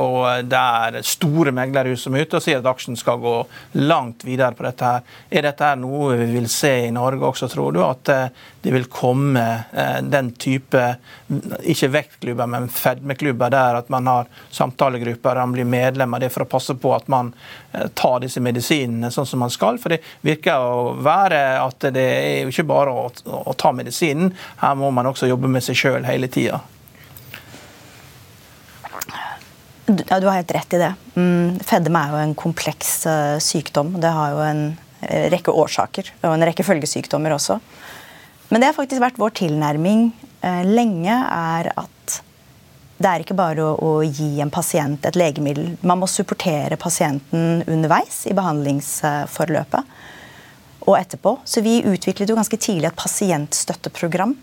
Og 0.00 0.48
det 0.48 0.60
er 0.60 0.96
store 1.04 1.52
meglerhus 1.52 2.06
som 2.06 2.16
er 2.16 2.24
ute 2.24 2.38
og 2.38 2.44
sier 2.44 2.62
at 2.62 2.68
aksjen 2.70 2.96
skal 2.96 3.20
gå 3.20 3.34
langt 3.84 4.24
videre 4.24 4.56
på 4.56 4.64
dette. 4.64 4.84
her. 4.84 5.02
Er 5.30 5.46
dette 5.48 5.74
noe 5.80 6.16
vi 6.22 6.30
vil 6.34 6.48
se 6.48 6.72
i 6.86 6.94
Norge 6.94 7.26
også, 7.26 7.48
tror 7.52 7.72
du? 7.76 7.82
At 7.84 8.08
eh, 8.08 8.32
det 8.62 8.72
vil 8.74 8.88
komme 8.92 9.44
eh, 9.72 10.00
den 10.02 10.32
type, 10.40 10.82
ikke 11.62 11.92
vektklubber, 11.94 12.48
men 12.50 12.68
fedmeklubber, 12.68 13.52
der 13.52 13.80
at 13.80 13.88
man 13.92 14.08
har 14.10 14.30
samtalegrupper, 14.52 15.40
man 15.40 15.56
blir 15.56 15.68
medlem 15.68 16.14
av 16.14 16.24
det 16.24 16.32
for 16.32 16.44
å 16.44 16.50
passe 16.50 16.59
på 16.80 16.94
at 16.94 17.08
man 17.10 17.32
tar 17.94 18.20
disse 18.24 18.40
medisinene 18.42 19.10
sånn 19.14 19.28
som 19.28 19.42
man 19.42 19.52
skal. 19.52 19.78
For 19.80 19.94
det 19.94 20.00
virker 20.26 20.60
å 20.60 20.92
være 21.00 21.40
at 21.62 21.88
det 21.94 22.04
er 22.04 22.36
jo 22.44 22.52
ikke 22.52 22.68
bare 22.70 22.92
å, 22.92 23.54
ta 23.58 23.72
medisinen, 23.76 24.34
her 24.60 24.76
må 24.78 24.90
man 24.94 25.08
også 25.10 25.28
jobbe 25.30 25.50
med 25.50 25.64
seg 25.64 25.78
sjøl 25.78 26.06
hele 26.08 26.30
tida. 26.32 26.60
Ja, 29.90 30.20
Du 30.20 30.28
har 30.28 30.38
helt 30.38 30.54
rett 30.54 30.74
i 30.76 30.82
det. 30.82 30.92
Mm, 31.16 31.58
fedme 31.66 32.02
er 32.04 32.14
jo 32.14 32.22
en 32.22 32.36
kompleks 32.38 32.92
uh, 33.10 33.38
sykdom. 33.42 33.96
Det 34.00 34.12
har 34.14 34.34
jo 34.36 34.42
en 34.44 34.64
uh, 34.76 35.24
rekke 35.32 35.54
årsaker 35.54 36.12
og 36.22 36.34
en 36.34 36.46
rekke 36.46 36.66
følgesykdommer 36.66 37.34
også. 37.34 37.58
Men 38.50 38.62
det 38.62 38.70
har 38.70 38.78
faktisk 38.78 39.02
vært 39.02 39.18
vår 39.18 39.34
tilnærming 39.44 40.10
lenge, 40.66 41.12
er 41.12 41.68
at 41.76 41.99
det 43.00 43.08
er 43.08 43.22
ikke 43.24 43.36
bare 43.38 43.64
å, 43.64 43.76
å, 43.80 43.90
gi 44.04 44.42
en 44.44 44.52
pasient 44.52 45.06
et 45.08 45.16
legemiddel. 45.16 45.72
Man 45.80 46.02
må 46.02 46.08
supportere 46.10 46.76
pasienten 46.80 47.62
underveis 47.64 48.26
i 48.28 48.36
behandlingsforløpet 48.36 49.96
og 50.84 50.94
etterpå. 50.98 51.38
Så 51.48 51.64
vi 51.64 51.78
utviklet 51.80 52.28
jo 52.28 52.36
ganske 52.36 52.60
tidlig 52.60 52.90
et 52.90 53.00
pasientstøtteprogram 53.00 54.36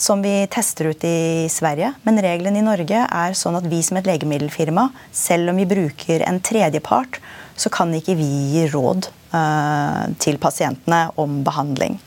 som 0.00 0.22
vi 0.22 0.46
tester 0.50 0.88
ut 0.94 1.04
i 1.04 1.48
Sverige. 1.52 1.92
Men 2.06 2.22
regelen 2.22 2.56
i 2.56 2.64
Norge 2.64 3.04
er 3.04 3.36
sånn 3.36 3.58
at 3.58 3.68
vi 3.68 3.82
som 3.84 3.98
et 4.00 4.08
legemiddelfirma, 4.08 4.88
selv 5.12 5.52
om 5.52 5.60
vi 5.60 5.68
bruker 5.68 6.24
en 6.24 6.40
tredjepart, 6.40 7.20
så 7.58 7.68
kan 7.74 7.92
ikke 7.92 8.16
vi 8.16 8.28
gi 8.54 8.66
råd 8.72 9.10
uh, 9.34 10.06
til 10.22 10.38
pasientene 10.40 11.08
om 11.20 11.42
behandling. 11.44 11.98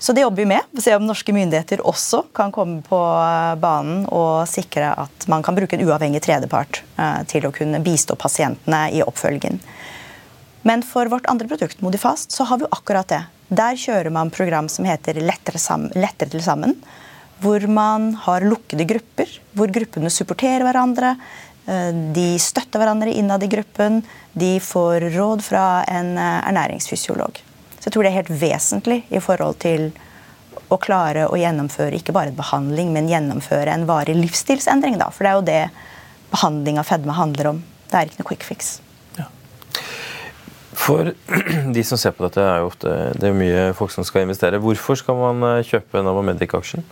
Så 0.00 0.14
det 0.16 0.22
jobber 0.24 0.42
vi 0.42 0.48
med. 0.48 0.80
Se 0.80 0.94
om 0.96 1.04
norske 1.04 1.32
myndigheter 1.36 1.82
også 1.84 2.22
kan 2.32 2.52
komme 2.54 2.80
på 2.86 2.98
eh, 3.20 3.54
banen 3.60 4.06
og 4.08 4.48
sikre 4.48 4.94
at 5.04 5.26
man 5.28 5.44
kan 5.44 5.58
bruke 5.58 5.76
en 5.76 5.84
uavhengig 5.84 6.22
tredjepart 6.24 6.80
uh, 6.96 7.20
til 7.28 7.44
å 7.44 7.52
kunne 7.52 7.82
bistå 7.84 8.16
pasientene 8.16 8.86
i 8.96 9.02
oppfølgingen. 9.04 9.60
Men 10.64 10.80
for 10.84 11.08
vårt 11.12 11.28
andre 11.28 11.48
produkt, 11.52 11.84
Modifast, 11.84 12.32
så 12.32 12.48
har 12.48 12.60
vi 12.60 12.64
jo 12.64 12.72
akkurat 12.72 13.12
det. 13.12 13.20
Der 13.52 13.76
kjører 13.76 14.12
man 14.14 14.32
program 14.32 14.68
som 14.72 14.88
heter 14.88 15.20
Lettere, 15.20 15.60
til 16.24 16.42
sammen. 16.44 16.76
Hvor 17.40 17.64
man 17.68 18.14
har 18.24 18.44
lukkede 18.44 18.88
grupper, 18.88 19.28
hvor 19.56 19.72
gruppene 19.72 20.12
supporterer 20.12 20.64
hverandre. 20.64 21.14
Eh, 21.66 21.92
de 22.16 22.26
støtter 22.40 22.80
hverandre 22.80 23.12
innad 23.12 23.44
i 23.44 23.52
gruppen. 23.52 24.00
De 24.32 24.58
får 24.64 25.10
råd 25.16 25.44
fra 25.44 25.84
en 25.88 26.16
eh, 26.16 26.40
ernæringsfysiolog. 26.52 27.40
Så 27.80 27.88
jeg 27.88 27.94
tror 27.94 28.04
det 28.04 28.12
er 28.12 28.20
helt 28.20 28.34
vesentlig 28.42 29.00
i 29.08 29.22
forhold 29.24 29.56
til 29.64 29.88
å 30.70 30.76
klare 30.80 31.24
å 31.30 31.38
gjennomføre 31.40 31.96
ikke 31.96 32.14
bare 32.14 32.34
behandling, 32.36 32.92
men 32.94 33.08
gjennomføre 33.08 33.72
en 33.72 33.88
varig 33.88 34.14
livsstilsendring. 34.18 35.00
Da. 35.00 35.08
For 35.14 35.24
det 35.24 35.32
er 35.32 35.38
jo 35.38 35.48
det 35.48 35.62
behandling 36.30 36.78
av 36.78 36.86
fedme 36.90 37.16
handler 37.16 37.54
om. 37.54 37.64
Det 37.90 37.98
er 37.98 38.10
ikke 38.10 38.22
noe 38.22 38.30
quick 38.30 38.46
fix. 38.46 38.78
For 40.80 41.12
de 41.76 41.84
som 41.84 41.98
ser 42.00 42.14
på 42.16 42.24
dette, 42.26 42.44
er 42.44 42.62
jo 42.62 42.70
ofte 42.70 42.94
det 43.20 43.30
er 43.30 43.36
mye 43.36 43.66
folk 43.76 43.92
som 43.94 44.06
skal 44.06 44.24
investere. 44.24 44.60
Hvorfor 44.62 44.98
skal 45.00 45.18
man 45.18 45.44
eh, 45.48 45.66
kjøpe 45.66 46.02
Novamedic-aksjen? 46.04 46.86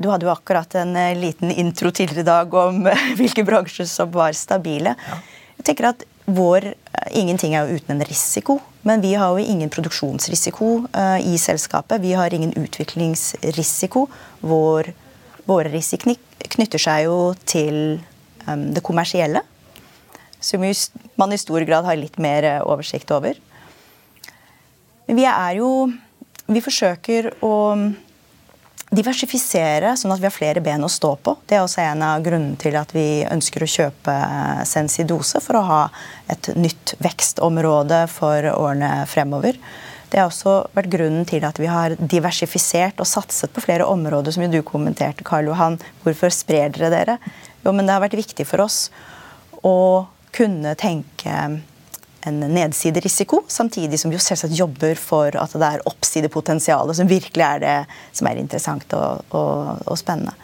Du 0.00 0.08
hadde 0.08 0.28
jo 0.28 0.32
akkurat 0.32 0.76
en 0.80 0.94
eh, 0.96 1.16
liten 1.18 1.52
intro 1.52 1.90
tidligere 1.92 2.24
i 2.24 2.30
dag 2.30 2.54
om 2.62 2.86
hvilke 3.18 3.44
bransjer 3.48 3.88
som 3.90 4.12
var 4.14 4.36
stabile. 4.38 4.94
Ja. 4.96 5.20
Jeg 5.60 5.66
tenker 5.72 5.90
at 5.90 6.06
vår, 6.26 6.72
Ingenting 7.16 7.54
er 7.56 7.66
jo 7.66 7.78
uten 7.78 7.94
en 7.96 8.04
risiko, 8.04 8.58
men 8.86 9.00
vi 9.00 9.14
har 9.18 9.32
jo 9.32 9.44
ingen 9.44 9.70
produksjonsrisiko 9.72 10.66
uh, 10.92 11.18
i 11.18 11.38
selskapet. 11.40 12.02
Vi 12.02 12.12
har 12.12 12.34
ingen 12.34 12.52
utviklingsrisiko. 12.60 14.04
Vår, 14.40 14.92
våre 15.48 15.72
risiko 15.72 16.12
knytter 16.54 16.82
seg 16.82 17.06
jo 17.06 17.16
til 17.48 18.00
um, 18.46 18.68
det 18.74 18.84
kommersielle 18.84 19.42
som 20.40 20.64
man 21.20 21.32
i 21.32 21.38
stor 21.38 21.64
grad 21.68 21.84
har 21.84 21.98
litt 22.00 22.18
mer 22.18 22.46
eh, 22.48 22.62
oversikt 22.64 23.10
over. 23.12 23.36
Men 25.06 25.18
vi 25.20 25.26
er 25.28 25.58
jo 25.60 25.90
Vi 26.50 26.58
forsøker 26.58 27.28
å 27.46 27.54
diversifisere, 28.90 29.92
sånn 29.96 30.12
at 30.14 30.20
vi 30.20 30.26
har 30.26 30.34
flere 30.34 30.62
ben 30.64 30.82
å 30.82 30.90
stå 30.90 31.12
på. 31.22 31.36
Det 31.46 31.56
er 31.56 31.62
også 31.62 31.82
en 31.84 32.02
av 32.02 32.24
grunnene 32.24 32.58
til 32.58 32.74
at 32.78 32.90
vi 32.94 33.22
ønsker 33.22 33.62
å 33.62 33.70
kjøpe 33.70 34.14
eh, 34.14 34.64
Sensidose, 34.66 35.42
for 35.44 35.60
å 35.60 35.66
ha 35.68 35.82
et 36.32 36.50
nytt 36.58 36.96
vekstområde 37.02 38.02
for 38.10 38.50
årene 38.50 39.06
fremover. 39.10 39.58
Det 40.10 40.18
har 40.18 40.26
også 40.26 40.56
vært 40.74 40.90
grunnen 40.90 41.26
til 41.28 41.46
at 41.46 41.60
vi 41.62 41.68
har 41.70 41.94
diversifisert 41.94 42.98
og 42.98 43.06
satset 43.06 43.52
på 43.54 43.62
flere 43.62 43.86
områder, 43.86 44.34
som 44.34 44.42
jo 44.42 44.50
du 44.56 44.62
kommenterte, 44.66 45.22
Karl 45.26 45.52
Johan. 45.52 45.78
Hvorfor 46.02 46.34
sprer 46.34 46.74
dere 46.74 46.90
dere? 46.90 47.18
Jo, 47.62 47.70
men 47.70 47.86
det 47.86 47.94
har 47.94 48.02
vært 48.02 48.18
viktig 48.18 48.48
for 48.48 48.66
oss 48.66 48.88
å 49.62 50.08
kunne 50.34 50.74
tenke 50.78 51.36
en 52.28 52.40
nedsiderisiko, 52.52 53.44
samtidig 53.48 54.00
som 54.00 54.10
vi 54.12 54.18
jo 54.18 54.22
selvsagt 54.22 54.56
jobber 54.56 54.98
for 55.00 55.34
at 55.40 55.54
det 55.56 55.68
er 55.68 55.84
oppsidepotensialet 55.88 56.98
som 56.98 57.08
virkelig 57.08 57.46
er 57.46 57.62
det 57.62 57.76
som 58.16 58.28
er 58.28 58.40
interessant 58.42 58.92
og, 58.96 59.24
og, 59.30 59.80
og 59.86 59.98
spennende. 59.98 60.34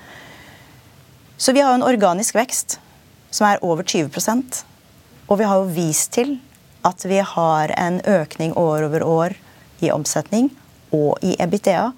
Så 1.36 1.52
vi 1.52 1.60
har 1.60 1.74
jo 1.74 1.82
en 1.82 1.88
organisk 1.88 2.36
vekst 2.36 2.78
som 3.30 3.48
er 3.50 3.60
over 3.64 3.84
20% 3.84 4.62
Og 5.28 5.40
vi 5.40 5.44
har 5.44 5.58
jo 5.58 5.72
vist 5.74 6.12
til 6.14 6.36
at 6.86 7.02
vi 7.04 7.18
har 7.18 7.72
en 7.76 7.98
økning 8.06 8.54
år 8.56 8.86
over 8.86 9.02
år 9.02 9.32
i 9.82 9.90
omsetning 9.90 10.52
og 10.94 11.18
i 11.20 11.34
EBITDA. 11.42 11.90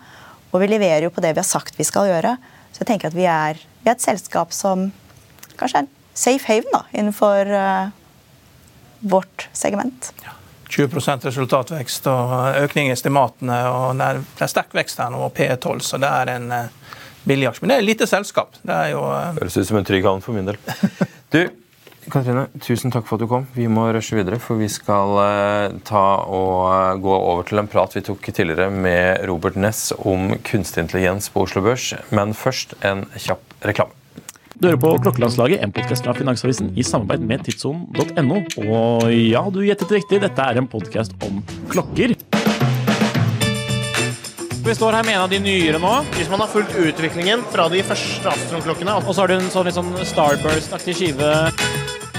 Og 0.50 0.62
vi 0.62 0.70
leverer 0.70 1.04
jo 1.04 1.12
på 1.12 1.20
det 1.20 1.34
vi 1.36 1.42
har 1.42 1.46
sagt 1.46 1.76
vi 1.78 1.84
skal 1.84 2.08
gjøre. 2.08 2.38
Så 2.72 2.80
jeg 2.80 2.88
tenker 2.88 3.10
at 3.10 3.16
vi 3.18 3.26
er, 3.28 3.60
vi 3.82 3.90
er 3.90 3.98
et 3.98 4.02
selskap 4.02 4.54
som 4.56 4.88
kanskje 5.60 5.84
er 5.84 5.90
safe 6.16 6.48
haven 6.48 6.72
da, 6.72 6.82
innenfor 6.96 7.52
uh, 7.52 7.92
vårt 9.00 9.48
segment. 9.52 10.12
Ja. 10.24 10.34
20 10.68 11.24
resultatvekst 11.24 12.06
og 12.12 12.32
økning 12.60 12.90
i 12.90 12.92
estimatene. 12.92 13.60
og 13.68 13.96
Det 13.96 14.08
er, 14.08 14.18
det 14.36 14.44
er 14.44 14.52
sterk 14.52 14.74
vekst 14.76 15.00
her 15.00 15.12
nå, 15.12 15.22
og 15.28 15.32
P12, 15.36 15.80
så 15.84 16.00
det 16.00 16.10
er 16.10 16.34
en 16.36 16.50
uh, 16.52 16.98
billig 17.28 17.48
aksje. 17.48 17.64
Men 17.64 17.72
det 17.72 17.78
er 17.78 17.84
et 17.84 17.88
lite 17.88 18.10
selskap. 18.10 18.58
Det 18.62 18.74
er 18.74 18.92
jo 18.92 19.06
uh... 19.06 19.38
Høres 19.40 19.56
ut 19.56 19.70
som 19.70 19.80
en 19.80 19.88
trygg 19.88 20.08
havn 20.08 20.24
for 20.24 20.36
min 20.36 20.50
del. 20.50 20.60
Du, 21.28 21.42
Katrine, 22.08 22.46
tusen 22.64 22.88
takk 22.88 23.04
for 23.04 23.18
at 23.18 23.24
du 23.24 23.28
kom. 23.28 23.42
Vi 23.52 23.66
må 23.68 23.82
rushe 23.92 24.16
videre, 24.16 24.38
for 24.40 24.56
vi 24.56 24.70
skal 24.72 25.12
uh, 25.18 25.76
ta 25.84 26.04
og 26.24 27.02
gå 27.04 27.16
over 27.16 27.44
til 27.48 27.60
en 27.60 27.68
prat 27.68 27.96
vi 27.96 28.04
tok 28.06 28.30
tidligere 28.30 28.70
med 28.72 29.26
Robert 29.28 29.58
Ness 29.60 29.90
om 29.98 30.32
kunstig 30.46 30.86
intelligens 30.86 31.28
på 31.34 31.44
Oslo 31.44 31.64
Børs. 31.68 31.92
Men 32.08 32.32
først 32.36 32.78
en 32.80 33.04
kjapp 33.16 33.60
reklame. 33.68 33.97
Du 34.58 34.66
hører 34.66 34.78
på 34.82 34.88
Klokkelandslaget, 35.04 35.60
en 35.62 35.70
podkast 35.70 36.02
fra 36.02 36.10
Finansavisen 36.18 36.72
i 36.74 36.82
samarbeid 36.82 37.22
med 37.22 37.44
tidssonen.no. 37.46 38.40
Og 38.64 39.04
ja, 39.14 39.44
du 39.54 39.60
gjettet 39.62 39.92
riktig, 39.94 40.18
dette 40.24 40.46
er 40.50 40.58
en 40.58 40.66
podkast 40.66 41.14
om 41.22 41.38
klokker. 41.70 42.16
Vi 44.66 44.74
står 44.74 44.98
her 44.98 45.06
med 45.06 45.14
en 45.14 45.22
av 45.28 45.30
de 45.30 45.38
nyere 45.44 45.78
nå. 45.78 45.92
Hvis 46.16 46.26
man 46.32 46.42
har 46.42 46.50
fulgt 46.50 46.74
utviklingen 46.74 47.46
fra 47.54 47.68
de 47.70 47.84
første 47.86 48.34
Astron-klokkene 48.34 48.98
Og 48.98 49.12
så 49.12 49.22
har 49.22 49.30
du 49.30 49.38
en 49.38 49.48
sånn 49.54 49.70
litt 49.70 49.78
sånn 49.78 49.94
Starburst-aktig 50.10 50.98
skive. 50.98 51.30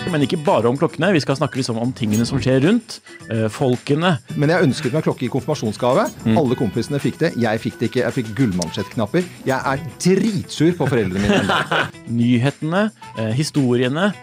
Men 0.09 0.23
ikke 0.25 0.39
bare 0.41 0.69
om 0.69 0.77
klokkene. 0.79 1.12
Vi 1.13 1.21
skal 1.21 1.38
snakke 1.38 1.59
liksom 1.59 1.77
om 1.81 1.91
tingene 1.95 2.25
som 2.25 2.39
skjer 2.41 2.63
rundt. 2.65 2.99
eh, 3.29 3.45
folkene. 3.53 4.15
Men 4.35 4.49
jeg 4.49 4.65
ønsket 4.65 4.93
meg 4.95 5.03
klokke 5.05 5.27
i 5.27 5.29
konfirmasjonsgave. 5.29 6.07
Mm. 6.25 6.38
Alle 6.39 6.55
kompisene 6.57 6.99
fikk 6.99 7.19
det. 7.19 7.33
Jeg 7.38 7.59
fikk 7.62 7.77
det 7.79 7.89
ikke. 7.91 8.01
Jeg 8.07 8.15
fikk 8.17 8.31
gullmansjettknapper. 8.39 9.27
Jeg 9.45 9.59
er 9.59 9.83
dritsur 10.01 10.73
på 10.79 10.88
foreldrene 10.89 11.29
mine. 11.29 11.83
Nyhetene, 12.21 12.88
eh, 13.17 13.33
historiene, 13.38 14.13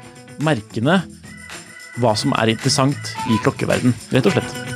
merkene. 0.42 1.02
Hva 2.02 2.16
som 2.18 2.34
er 2.36 2.52
interessant 2.52 3.14
i 3.30 3.38
klokkeverden, 3.44 3.94
rett 4.12 4.26
og 4.26 4.34
slett. 4.36 4.75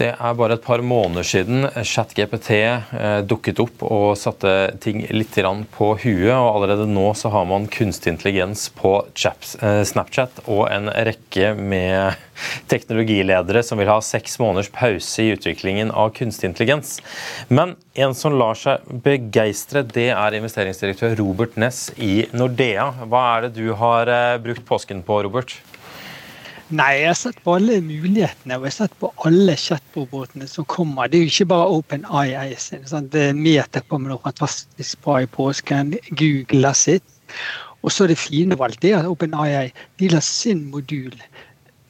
Det 0.00 0.14
er 0.16 0.36
bare 0.38 0.56
et 0.56 0.62
par 0.64 0.80
måneder 0.80 1.26
siden 1.28 1.66
ChatGPT 1.84 2.54
eh, 2.56 3.18
dukket 3.28 3.58
opp 3.60 3.82
og 3.84 4.14
satte 4.16 4.70
ting 4.80 5.02
litt 5.12 5.36
på 5.74 5.88
huet. 6.00 6.32
og 6.32 6.48
Allerede 6.54 6.86
nå 6.88 7.10
så 7.12 7.28
har 7.34 7.44
man 7.44 7.68
kunstig 7.68 8.14
intelligens 8.14 8.70
på 8.72 8.94
eh, 9.04 9.82
Snapchat 9.84 10.40
og 10.46 10.70
en 10.72 10.88
rekke 10.88 11.52
med 11.52 12.16
teknologiledere 12.72 13.60
som 13.66 13.76
vil 13.80 13.90
ha 13.92 13.98
seks 14.00 14.38
måneders 14.40 14.70
pause 14.72 15.26
i 15.26 15.34
utviklingen 15.34 15.92
av 15.92 16.14
kunstig 16.16 16.48
intelligens. 16.48 16.96
Men 17.52 17.76
en 17.92 18.16
som 18.16 18.38
lar 18.40 18.56
seg 18.56 18.86
begeistre, 19.04 19.84
det 19.84 20.14
er 20.14 20.38
investeringsdirektør 20.38 21.18
Robert 21.20 21.60
Ness 21.60 21.90
i 22.00 22.24
Nordea. 22.32 22.88
Hva 23.04 23.26
er 23.34 23.48
det 23.50 23.58
du 23.60 23.74
har 23.76 24.08
eh, 24.08 24.38
brukt 24.40 24.64
påsken 24.64 25.04
på, 25.04 25.20
Robert? 25.28 25.58
Nei, 26.70 27.00
jeg 27.00 27.06
har 27.08 27.16
sett 27.18 27.38
på 27.42 27.56
alle 27.58 27.80
mulighetene 27.82 28.54
og 28.54 28.62
jeg 28.68 28.70
har 28.70 28.74
sett 28.76 28.92
på 29.02 29.08
alle 29.26 29.56
chatbotene 29.58 30.46
som 30.46 30.66
kommer. 30.70 31.08
Det 31.10 31.18
er 31.18 31.24
jo 31.24 31.32
ikke 31.32 31.46
bare 31.50 31.72
OpenAI 31.74 32.52
sin. 32.62 32.84
Sant? 32.86 33.16
Er 33.18 33.34
Meta 33.34 33.82
kommer 33.90 34.12
noe 34.12 34.22
fantastisk 34.22 35.00
bra 35.02 35.16
i 35.24 35.26
påsken. 35.26 35.96
Google 36.14 36.70
har 36.70 36.78
sitt. 36.78 37.16
Og 37.82 37.90
så 37.90 38.04
er 38.04 38.12
det 38.12 38.20
fine 38.22 38.54
alt 38.54 38.78
det 38.84 38.92
at 39.00 39.08
OpenAI 39.10 39.72
de 39.98 40.10
lar 40.12 40.22
sin 40.22 40.68
modul 40.70 41.16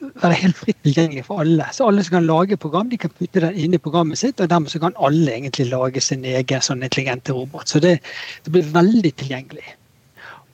være 0.01 0.39
helt 0.39 0.57
fritt 0.57 0.79
tilgjengelig 0.81 1.27
for 1.27 1.43
alle. 1.43 1.67
Så 1.77 1.85
alle 1.85 2.01
som 2.07 2.15
kan 2.17 2.25
lage 2.25 2.57
program, 2.57 2.89
de 2.89 2.97
kan 2.97 3.13
putte 3.13 3.43
den 3.43 3.59
inn 3.61 3.77
i 3.77 3.81
programmet 3.81 4.17
sitt, 4.17 4.41
og 4.41 4.49
dermed 4.49 4.73
så 4.73 4.81
kan 4.81 4.97
alle 4.97 5.35
egentlig 5.35 5.67
lage 5.69 6.01
sin 6.01 6.25
egen 6.25 6.65
sånn 6.65 6.81
intelligente 6.81 7.37
robot. 7.37 7.69
Så 7.69 7.83
det, 7.83 7.99
det 8.41 8.55
blir 8.55 8.73
veldig 8.73 9.13
tilgjengelig. 9.21 9.75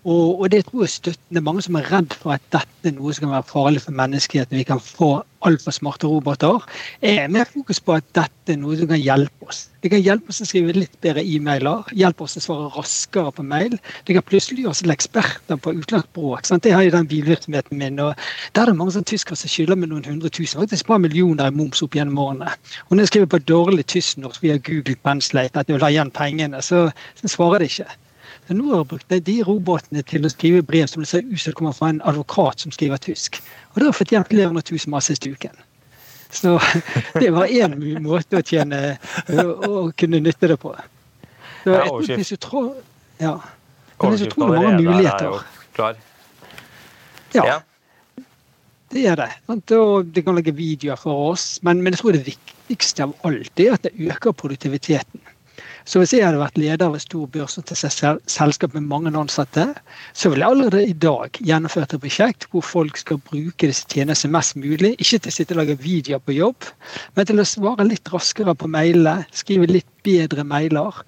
Og, 0.08 0.40
og 0.42 0.52
det 0.52 0.62
tror 0.66 0.86
jeg 0.86 0.90
støtten 0.94 1.36
Det 1.36 1.42
er 1.42 1.44
mange 1.44 1.62
som 1.66 1.76
er 1.76 1.88
redd 1.92 2.14
for 2.16 2.32
at 2.38 2.44
dette 2.56 2.88
er 2.88 2.94
noe 2.96 3.12
som 3.12 3.26
kan 3.26 3.34
være 3.34 3.50
farlig 3.50 3.82
for 3.84 3.96
menneskeheten. 3.98 4.56
Vi 4.56 4.64
kan 4.68 4.80
få 4.80 5.18
altfor 5.44 5.76
smarte 5.76 6.08
roboter. 6.08 6.64
Jeg 7.02 7.26
er 7.26 7.34
mer 7.34 7.50
fokus 7.52 7.82
på 7.84 7.98
at 7.98 8.06
dette 8.16 8.54
er 8.54 8.60
noe 8.62 8.78
som 8.80 8.88
kan 8.88 9.02
hjelpe 9.02 9.50
oss. 9.52 9.66
Det 9.84 9.92
kan 9.92 10.02
hjelpe 10.02 10.32
oss 10.32 10.40
å 10.42 10.48
skrive 10.48 10.74
litt 10.78 10.96
bedre 11.04 11.26
e-mailer, 11.28 11.84
hjelpe 11.96 12.24
oss 12.24 12.40
å 12.40 12.44
svare 12.46 12.70
raskere 12.78 13.34
på 13.36 13.46
mail. 13.52 13.76
Det 14.08 14.16
kan 14.16 14.26
plutselig 14.30 14.64
gjøre 14.64 14.74
oss 14.78 14.84
til 14.86 14.96
eksperter 14.96 15.60
på 15.60 15.76
utenlandsspråk. 15.76 16.48
Det 16.64 16.74
har 16.78 16.88
jo 16.88 16.96
den 16.96 17.12
bilvirksomheten 17.12 17.84
min. 17.84 18.00
og 18.00 18.16
Der 18.54 18.64
er 18.64 18.72
det 18.72 18.80
mange 18.80 18.96
sånne 18.96 19.12
tyskere 19.12 19.40
som 19.44 19.52
skylder 19.52 19.84
med 19.84 19.92
noen 19.92 20.08
hundre 20.08 20.32
tusen, 20.32 20.64
faktisk 20.64 20.88
bare 20.88 21.04
millioner 21.04 21.52
i 21.52 21.58
moms 21.60 21.84
opp 21.84 22.00
gjennom 22.00 22.24
årene. 22.30 22.56
Og 22.88 22.96
når 22.96 23.06
jeg 23.06 23.14
skriver 23.14 23.34
på 23.36 23.44
dårlig 23.52 23.86
tysk-norsk 23.92 24.48
via 24.48 24.58
Google 24.58 24.96
Penslate 25.04 25.60
at 25.60 25.68
jeg 25.68 25.76
vil 25.76 25.86
ha 25.86 25.94
igjen 25.94 26.16
pengene, 26.16 26.64
så, 26.64 26.88
så 27.20 27.36
svarer 27.36 27.60
de 27.60 27.72
ikke. 27.76 27.92
Så 28.48 28.56
nå 28.56 28.68
har 28.72 28.84
jeg 28.84 28.90
brukt 28.92 29.16
de 29.30 29.38
robotene 29.48 30.04
til 30.08 30.28
å 30.28 30.32
skrive 30.32 30.64
brev 30.66 30.88
som 30.88 31.04
det 31.04 31.10
ser 31.12 31.26
ut 31.26 31.42
som 31.42 31.56
kommer 31.58 31.76
fra 31.76 31.90
en 31.92 32.04
advokat 32.08 32.64
som 32.64 32.74
skriver 32.76 33.02
tysk. 33.04 33.42
Og 33.74 33.82
det 33.82 33.90
har 33.90 33.98
fått 33.98 34.14
hjelp 34.14 34.30
flere 34.32 34.52
hundre 34.52 34.66
tusen 34.68 34.94
masse 34.94 35.12
siste 35.14 35.32
uken. 35.34 35.56
Så 36.32 36.58
det 37.22 37.32
var 37.36 37.52
én 37.52 37.78
måte 38.04 38.40
å 38.40 38.46
tjene 38.46 38.98
å 39.28 39.88
kunne 39.98 40.22
nytte 40.24 40.52
det 40.52 40.60
på. 40.62 40.76
Så 41.64 41.74
jeg 41.74 41.88
tror 41.88 42.04
det 42.08 42.20
finnes 44.02 44.28
utrolig 44.28 44.60
mange 44.62 44.84
muligheter. 44.84 45.42
Ja. 47.36 47.58
Det 48.88 49.04
er 49.12 49.18
det. 49.20 49.32
Og 49.52 50.14
det 50.16 50.24
kan 50.24 50.38
lage 50.38 50.54
videoer 50.56 51.00
for 51.00 51.34
oss, 51.34 51.58
men, 51.62 51.82
men 51.84 51.94
jeg 51.94 52.00
tror 52.00 52.16
det 52.16 52.28
viktigste 52.28 53.08
av 53.08 53.16
alt 53.28 53.60
er 53.60 53.76
at 53.76 53.84
det 53.84 53.96
øker 54.00 54.32
produktiviteten. 54.32 55.24
Så 55.88 56.02
hvis 56.02 56.12
jeg 56.12 56.26
hadde 56.26 56.42
vært 56.42 56.58
leder 56.60 56.90
av 56.90 56.98
et 56.98 57.04
stort 57.06 57.32
børsnotert 57.32 57.80
selskap 58.28 58.74
med 58.76 58.90
mange 58.90 59.14
ansatte, 59.16 59.70
så 60.12 60.32
ville 60.34 60.44
jeg 60.44 60.56
allerede 60.58 60.82
i 60.84 60.96
dag 61.06 61.38
gjennomført 61.40 61.94
et 61.96 62.02
prosjekt 62.04 62.48
hvor 62.52 62.66
folk 62.66 63.00
skal 63.00 63.22
bruke 63.30 63.70
disse 63.70 63.88
tjenestene 63.88 64.36
mest 64.36 64.58
mulig. 64.60 64.98
Ikke 65.00 65.22
til 65.22 65.32
å 65.32 65.36
sitte 65.38 65.56
og 65.56 65.62
lage 65.62 65.78
videoer 65.80 66.20
på 66.20 66.36
jobb, 66.36 66.68
men 67.16 67.30
til 67.30 67.40
å 67.40 67.48
svare 67.48 67.88
litt 67.88 68.12
raskere 68.12 68.56
på 68.60 68.68
mailene, 68.74 69.24
skrive 69.32 69.70
litt 69.72 69.88
bedre 70.04 70.44
mailer. 70.48 71.00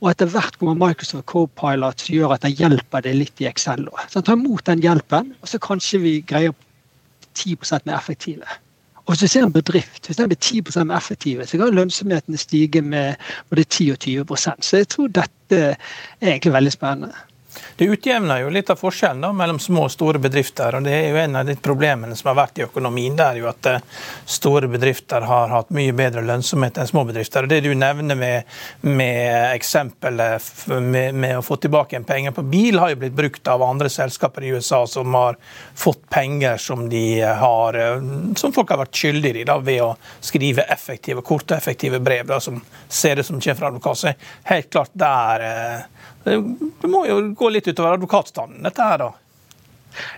Og 0.00 0.08
etter 0.12 0.30
hvert 0.32 0.56
kommer 0.56 0.78
Microsoft 0.78 1.26
Copilot 1.28 2.06
som 2.06 2.16
gjør 2.16 2.32
at 2.38 2.46
den 2.46 2.56
hjelper 2.56 3.04
deg 3.04 3.18
litt 3.18 3.42
i 3.44 3.50
Excel. 3.50 3.84
Så 4.08 4.22
ta 4.24 4.38
imot 4.38 4.64
den 4.70 4.80
hjelpen, 4.86 5.34
og 5.42 5.52
så 5.52 5.60
kanskje 5.60 6.00
vi 6.06 6.14
greier 6.24 6.56
10% 7.36 7.84
mer 7.84 7.98
effektive. 7.98 8.48
Og 9.08 9.14
hvis 9.14 9.20
du 9.20 9.26
ser 9.32 9.44
en 9.44 9.52
bedrift, 9.52 10.06
hvis 10.06 10.16
den 10.16 10.28
blir 10.28 10.36
10 10.36 10.60
effektiv, 10.96 11.46
så 11.46 11.58
kan 11.58 11.74
lønnsomheten 11.74 12.36
stige 12.36 12.82
med 12.82 13.14
både 13.48 13.64
10 13.64 13.90
og 13.90 13.98
20% 14.04 14.50
Så 14.60 14.76
jeg 14.76 14.88
tror 14.88 15.06
dette 15.06 15.56
er 15.56 15.76
egentlig 16.20 16.52
veldig 16.52 16.72
spennende. 16.72 17.14
Det 17.78 17.84
utjevner 17.84 18.40
jo 18.40 18.48
litt 18.50 18.70
av 18.70 18.76
forskjellen 18.80 19.20
da, 19.22 19.28
mellom 19.32 19.58
små 19.62 19.84
og 19.86 19.92
store 19.94 20.18
bedrifter. 20.18 20.74
og 20.74 20.82
Det 20.82 20.96
er 20.96 21.12
jo 21.12 21.18
en 21.22 21.36
av 21.38 21.46
de 21.46 21.54
problemene 21.62 22.16
som 22.18 22.32
har 22.32 22.34
vært 22.40 22.58
i 22.58 22.64
økonomien. 22.64 23.14
Det 23.14 23.22
er 23.22 23.36
jo 23.38 23.46
at 23.46 23.68
eh, 23.70 23.84
store 24.26 24.66
bedrifter 24.72 25.22
har 25.22 25.52
hatt 25.54 25.70
mye 25.70 25.92
bedre 25.94 26.24
lønnsomhet 26.26 26.80
enn 26.82 26.90
små 26.90 27.04
bedrifter. 27.06 27.46
og 27.46 27.52
Det 27.52 27.60
du 27.62 27.68
nevner 27.78 28.18
med, 28.18 28.56
med 28.82 29.52
eksempelet 29.52 30.50
med, 30.74 31.14
med, 31.14 31.36
å 31.38 31.44
få 31.46 31.60
tilbake 31.62 31.94
en 32.00 32.08
penger 32.08 32.34
på 32.34 32.42
bil, 32.50 32.80
har 32.82 32.90
jo 32.90 32.98
blitt 33.04 33.14
brukt 33.20 33.52
av 33.54 33.62
andre 33.62 33.92
selskaper 33.94 34.48
i 34.48 34.50
USA 34.58 34.82
som 34.90 35.14
har 35.14 35.38
fått 35.78 36.02
penger 36.10 36.58
som 36.58 36.88
de 36.90 37.04
har, 37.22 37.78
eh, 37.78 38.10
som 38.42 38.56
folk 38.58 38.74
har 38.74 38.82
vært 38.82 39.04
skyldige 39.04 39.44
i 39.44 39.46
da, 39.46 39.60
ved 39.62 39.84
å 39.86 39.92
skrive 40.18 40.66
effektive, 40.66 41.22
korte 41.22 41.54
effektive 41.54 42.02
brev 42.02 42.26
da, 42.34 42.42
som 42.42 42.58
ser 42.88 43.22
ut 43.22 43.30
som 43.30 43.38
kommer 43.38 43.62
fra 43.62 43.70
advokat. 43.70 44.26
Helt 44.50 44.74
klart 44.74 44.98
der 44.98 45.46
eh, 45.46 45.86
det 46.28 46.90
må 46.90 47.06
jo 47.08 47.22
gå 47.38 47.50
litt 47.54 47.70
utover 47.70 47.96
advokatstanden, 47.96 48.62
dette 48.66 48.84
her, 48.84 49.02
da? 49.02 49.10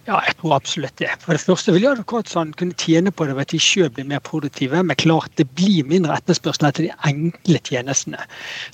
Ja, 0.09 0.18
jeg 0.27 0.35
tror 0.40 0.57
absolutt 0.57 0.96
det. 1.01 1.11
For 1.23 1.37
det 1.37 1.42
første 1.42 1.73
vil 1.75 1.85
jo 1.85 1.92
advokatstanden 1.94 2.57
kunne 2.59 2.77
tjene 2.81 3.12
på 3.14 3.27
det 3.29 3.37
ved 3.37 3.46
at 3.46 3.55
de 3.55 3.61
selv 3.62 3.94
blir 3.96 4.09
mer 4.11 4.23
produktive. 4.27 4.83
Men 4.83 4.99
klart 5.01 5.33
det 5.40 5.46
blir 5.57 5.87
mindre 5.88 6.16
etterspørsel 6.18 6.68
etter 6.68 6.88
de 6.88 6.90
enkle 7.09 7.61
tjenestene. 7.68 8.25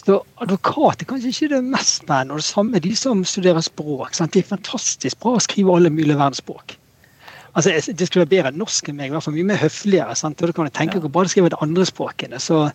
Så 0.03 0.19
advokat 0.43 1.03
er 1.03 1.11
kanskje 1.11 1.35
ikke 1.35 1.53
det 1.55 1.63
mest 1.67 2.01
spennende. 2.03 2.37
Og 2.37 2.43
det 2.43 2.49
samme 2.49 2.83
de 2.83 2.95
som 2.99 3.23
studerer 3.29 3.65
språk. 3.65 4.17
Sant? 4.17 4.35
De 4.35 4.43
er 4.43 4.49
fantastisk 4.49 5.21
bra 5.23 5.37
å 5.37 5.45
skrive 5.45 5.77
alle 5.77 5.93
mulige 5.93 6.19
verdensspråk. 6.19 6.79
Altså, 7.57 7.73
Det 7.73 8.09
skulle 8.09 8.27
være 8.27 8.35
bedre 8.35 8.53
enn 8.53 8.59
norsk 8.61 8.89
enn 8.89 8.99
meg, 8.99 9.09
i 9.09 9.17
hvert 9.17 9.25
fall 9.25 9.37
mye 9.37 9.51
mer 9.53 9.63
høfligere. 9.63 10.17
Sant? 10.19 10.41
Og 10.41 10.51
da 10.51 10.57
kan 10.57 10.69
jeg 10.69 10.79
tenke 10.81 11.05
hvor 11.05 11.13
bra 11.13 11.27
de 11.27 11.33
skriver 11.33 11.55
de 11.55 11.63
andre 11.65 11.87
språkene. 11.89 12.41
Så 12.43 12.67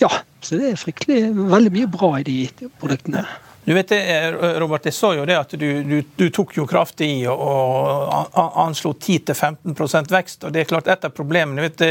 ja, 0.00 0.10
så 0.40 0.56
det 0.56 0.72
er 0.72 0.80
fryktelig 0.80 1.22
veldig 1.36 1.72
mye 1.74 1.88
bra 1.92 2.14
i 2.20 2.26
de 2.26 2.38
produktene. 2.80 3.26
Du 3.64 3.74
vet 3.74 3.88
det, 3.88 4.30
Robert, 4.32 4.84
Jeg 4.84 4.94
så 4.94 5.12
jo 5.14 5.24
det 5.28 5.36
at 5.36 5.50
du, 5.52 5.66
du, 5.84 5.98
du 6.16 6.30
tok 6.32 6.56
jo 6.56 6.64
kraftig 6.66 7.10
i 7.20 7.26
og, 7.28 7.36
og 7.36 8.60
anslo 8.64 8.94
10-15% 8.96 10.10
vekst. 10.10 10.44
og 10.44 10.52
det 10.52 10.62
er 10.62 10.70
klart 10.70 10.88
Et 10.88 11.04
av 11.04 11.12
problemene 11.12 11.68
vet 11.68 11.76
det, 11.78 11.90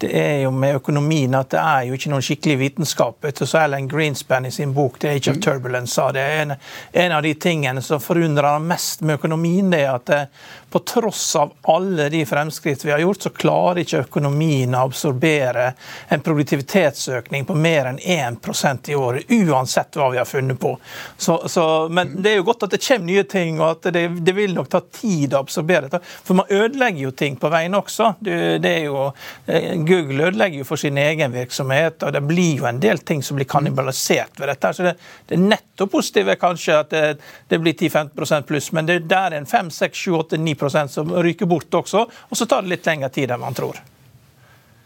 det 0.00 0.10
er 0.16 0.38
jo 0.44 0.50
med 0.54 0.78
økonomien 0.78 1.34
at 1.36 1.50
det 1.52 1.60
er 1.60 1.88
jo 1.88 1.98
ikke 1.98 2.12
noen 2.12 2.24
skikkelig 2.24 2.56
vitenskap. 2.62 3.18
vet 3.24 3.36
du, 3.36 3.44
så 3.46 3.58
Alan 3.64 3.88
Greenspan 3.88 4.46
i 4.46 4.54
sin 4.54 4.72
bok 4.72 4.98
The 4.98 5.10
Age 5.16 5.34
of 5.34 5.42
Turbulence 5.44 5.94
sa 5.94 6.12
det 6.12 6.24
en, 6.38 6.54
en 6.92 7.12
av 7.12 7.22
de 7.22 7.34
tingene 7.34 7.82
som 7.82 8.00
forundrer 8.00 8.62
mest 8.64 9.02
med 9.02 9.18
økonomien, 9.20 9.70
det 9.70 9.82
er 9.84 9.92
at 9.92 10.06
det, 10.06 10.22
på 10.70 10.78
tross 10.86 11.36
av 11.36 11.52
alle 11.62 12.08
de 12.08 12.22
fremskritt 12.26 12.84
vi 12.84 12.92
har 12.94 13.02
gjort, 13.02 13.22
så 13.22 13.30
klarer 13.34 13.82
ikke 13.82 14.04
økonomien 14.06 14.74
å 14.78 14.84
absorbere 14.86 15.72
en 16.08 16.22
produktivitetsøkning 16.22 17.44
på 17.44 17.56
mer 17.58 17.90
enn 17.90 17.98
1% 17.98 18.92
i 18.92 18.96
året, 18.96 19.26
uansett 19.28 19.98
hva 19.98 20.12
vi 20.14 20.20
har 20.22 20.28
funnet 20.30 20.60
på. 20.62 20.76
Så, 21.16 21.36
så, 21.48 21.64
men 21.92 22.14
det 22.22 22.32
er 22.32 22.40
jo 22.40 22.46
godt 22.48 22.66
at 22.66 22.74
det 22.74 22.82
kommer 22.84 23.06
nye 23.10 23.24
ting, 23.28 23.60
og 23.60 23.76
at 23.76 23.90
det, 23.94 24.04
det 24.26 24.34
vil 24.36 24.54
nok 24.56 24.70
ta 24.72 24.80
tid 24.84 25.34
å 25.34 25.42
absorbere 25.44 25.88
dette. 25.88 26.00
For 26.04 26.38
man 26.38 26.50
ødelegger 26.50 27.04
jo 27.06 27.12
ting 27.16 27.38
på 27.40 27.50
veien 27.52 27.76
også. 27.78 28.14
Det, 28.20 28.38
det 28.64 28.72
er 28.80 28.88
jo, 28.88 29.06
eh, 29.46 29.74
Google 29.86 30.30
ødelegger 30.30 30.62
jo 30.62 30.68
for 30.68 30.80
sin 30.80 30.98
egen 31.00 31.34
virksomhet, 31.34 32.02
og 32.06 32.16
det 32.16 32.24
blir 32.26 32.62
jo 32.62 32.68
en 32.70 32.80
del 32.82 33.04
ting 33.06 33.24
som 33.26 33.38
blir 33.38 33.48
kannibalisert 33.50 34.40
ved 34.40 34.52
dette. 34.52 34.74
Så 34.76 34.88
det, 34.88 34.96
det 35.28 35.38
er 35.38 35.46
nettopp 35.46 35.94
positive 35.94 36.36
kanskje 36.40 36.80
at 36.80 36.92
det, 36.94 37.04
det 37.50 37.60
blir 37.62 37.76
10-15% 37.76 38.48
pluss, 38.48 38.72
men 38.76 38.88
det 38.88 39.02
der 39.10 39.34
er 39.34 39.40
en 39.40 39.48
5-6-7-8-9% 39.48 40.98
som 40.98 41.14
ryker 41.14 41.50
bort 41.50 41.80
også, 41.82 42.06
og 42.06 42.38
så 42.38 42.46
tar 42.46 42.64
det 42.64 42.76
litt 42.76 42.86
lengre 42.90 43.10
tid 43.14 43.32
enn 43.32 43.42
man 43.42 43.56
tror. 43.56 43.80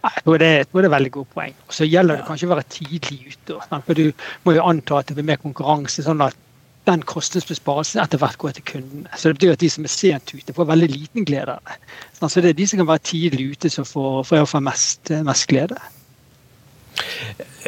Jeg 0.04 0.24
tror, 0.24 0.38
det, 0.38 0.48
jeg 0.58 0.66
tror 0.68 0.84
det 0.84 0.88
er 0.88 0.96
veldig 0.96 1.12
godt 1.12 1.30
poeng. 1.32 1.54
Og 1.66 1.74
Så 1.74 1.86
gjelder 1.88 2.18
det 2.18 2.26
kanskje 2.28 2.48
å 2.48 2.54
være 2.54 2.70
tidlig 2.74 3.34
ute. 3.34 3.58
For 3.72 3.96
du 3.96 4.26
må 4.44 4.56
jo 4.56 4.66
anta 4.68 4.98
at 5.00 5.08
det 5.08 5.16
blir 5.16 5.28
mer 5.30 5.40
konkurranse, 5.40 6.04
sånn 6.04 6.20
at 6.24 6.36
den 6.84 7.00
kostnadsbesparelsen 7.08 8.02
etter 8.02 8.20
hvert 8.20 8.36
går 8.40 8.56
til 8.58 8.66
kundene. 8.68 9.08
Så 9.16 9.32
det 9.32 9.38
betyr 9.38 9.54
at 9.56 9.62
de 9.64 9.70
som 9.72 9.86
er 9.88 9.92
sent 9.92 10.34
ute, 10.34 10.52
får 10.52 10.68
veldig 10.68 10.90
liten 10.92 11.24
glede 11.24 11.56
av 11.56 11.64
det. 11.70 11.78
Så 12.20 12.44
det 12.44 12.52
er 12.52 12.58
de 12.58 12.66
som 12.68 12.82
kan 12.82 12.90
være 12.90 13.06
tidlig 13.08 13.48
ute, 13.54 13.72
som 13.72 13.88
får, 13.88 14.22
får, 14.28 14.44
får 14.52 14.64
mest, 14.68 15.14
mest 15.24 15.48
glede. 15.48 15.80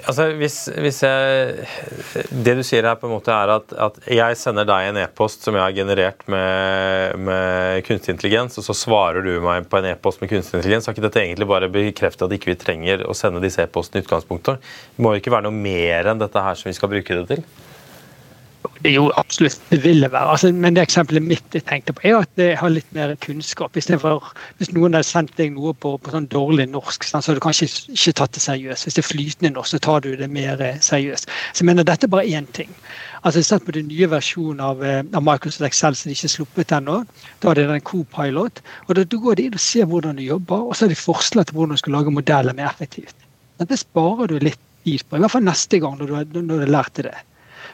Altså, 0.07 0.29
hvis, 0.39 0.57
hvis 0.71 1.01
jeg, 1.03 1.65
det 2.31 2.53
du 2.55 2.63
sier 2.67 2.87
her 2.87 2.99
på 3.01 3.09
en 3.09 3.17
måte 3.17 3.35
er 3.35 3.51
at, 3.57 3.73
at 3.89 3.97
jeg 4.15 4.39
sender 4.39 4.67
deg 4.69 4.91
en 4.93 5.01
e-post 5.03 5.43
som 5.43 5.57
jeg 5.59 5.65
har 5.65 5.75
generert 5.75 6.23
med, 6.31 7.17
med, 7.27 7.83
kunstig 7.89 8.15
intelligens, 8.15 8.55
og 8.61 8.69
så 8.69 8.77
svarer 8.79 9.27
du 9.27 9.33
meg 9.43 9.67
på 9.67 9.81
en 9.81 9.89
e-post 9.91 10.23
med 10.23 10.31
kunstig 10.31 10.61
intelligens, 10.61 10.87
har 10.87 10.95
ikke 10.95 11.09
dette 11.09 11.25
egentlig 11.25 11.51
bare 11.51 11.71
bekreftet 11.75 12.23
at 12.29 12.37
ikke 12.39 12.53
vi 12.53 12.59
trenger 12.61 13.03
å 13.03 13.17
sende 13.19 13.43
disse 13.43 13.67
e-postene 13.67 13.99
i 13.99 14.07
utgangspunktet? 14.07 14.63
Det 14.95 15.03
må 15.03 15.15
jo 15.15 15.25
ikke 15.25 15.35
være 15.35 15.49
noe 15.49 15.65
mer 15.67 16.13
enn 16.13 16.23
dette 16.23 16.45
her 16.47 16.61
som 16.61 16.71
vi 16.71 16.77
skal 16.79 16.93
bruke 16.95 17.19
det 17.19 17.27
til? 17.33 17.43
Jo, 18.85 19.07
absolutt. 19.17 19.61
Det 19.71 19.79
vil 19.85 20.03
det 20.05 20.11
være. 20.13 20.31
Altså, 20.35 20.51
men 20.53 20.77
det 20.77 20.83
eksempelet 20.85 21.23
mitt 21.25 21.55
jeg 21.55 21.65
tenkte 21.65 21.95
på, 21.97 22.03
er 22.05 22.19
at 22.19 22.41
jeg 22.41 22.59
har 22.61 22.73
litt 22.73 22.89
mer 22.95 23.15
kunnskap. 23.25 23.79
For, 24.03 24.29
hvis 24.59 24.73
noen 24.77 24.95
hadde 24.95 25.09
sendt 25.09 25.37
deg 25.41 25.55
noe 25.55 25.73
på, 25.81 25.95
på 25.97 26.13
sånn 26.13 26.29
dårlig 26.33 26.69
norsk, 26.71 27.07
så 27.07 27.19
hadde 27.19 27.39
du 27.39 27.45
kanskje 27.47 27.71
ikke 27.95 28.15
tatt 28.21 28.37
det 28.37 28.45
seriøst. 28.45 28.87
Hvis 28.87 28.99
det 28.99 29.03
er 29.03 29.09
flytende 29.09 29.53
norsk, 29.57 29.73
så 29.73 29.83
tar 29.87 30.05
du 30.05 30.11
det 30.21 30.29
mer 30.33 30.61
eh, 30.61 30.81
seriøst. 30.85 31.33
Så 31.53 31.65
jeg 31.65 31.71
mener 31.71 31.89
dette 31.89 32.07
er 32.07 32.13
bare 32.13 32.29
én 32.29 32.49
ting. 32.57 32.73
Altså, 33.23 33.43
sett 33.43 33.65
på 33.67 33.75
den 33.75 33.89
nye 33.91 34.11
versjonen 34.13 34.61
av, 34.63 34.85
eh, 34.85 35.01
av, 35.03 35.25
Microsoft 35.25 35.67
Excel 35.71 35.97
som 35.97 36.11
de 36.11 36.19
ikke 36.19 36.29
er 36.29 36.35
sluppet 36.37 36.75
ennå. 36.77 36.99
Da 37.43 37.51
er 37.51 37.61
det 37.61 37.69
den 37.73 37.87
Co-Pilot. 37.87 38.61
og 38.87 38.95
Da, 38.95 39.05
går 39.05 39.41
de 39.41 39.49
inn 39.49 39.57
og 39.57 39.65
ser 39.65 39.89
hvordan 39.89 40.21
du 40.21 40.23
jobber, 40.27 40.69
og 40.69 40.77
så 40.77 40.85
har 40.85 40.93
de 40.93 41.01
forslag 41.01 41.47
til 41.47 41.57
hvordan 41.57 41.75
du 41.75 41.83
skal 41.83 41.97
lage 41.97 42.13
modeller 42.13 42.55
mer 42.55 42.69
effektivt. 42.71 43.17
Dette 43.59 43.81
sparer 43.81 44.29
du 44.29 44.39
litt 44.39 44.61
tid 44.85 45.03
på, 45.09 45.17
i 45.17 45.25
hvert 45.25 45.33
fall 45.33 45.47
neste 45.47 45.81
gang 45.81 45.97
når 45.99 46.13
du, 46.13 46.53
har 46.53 46.71
lært 46.71 47.01
det. 47.01 47.15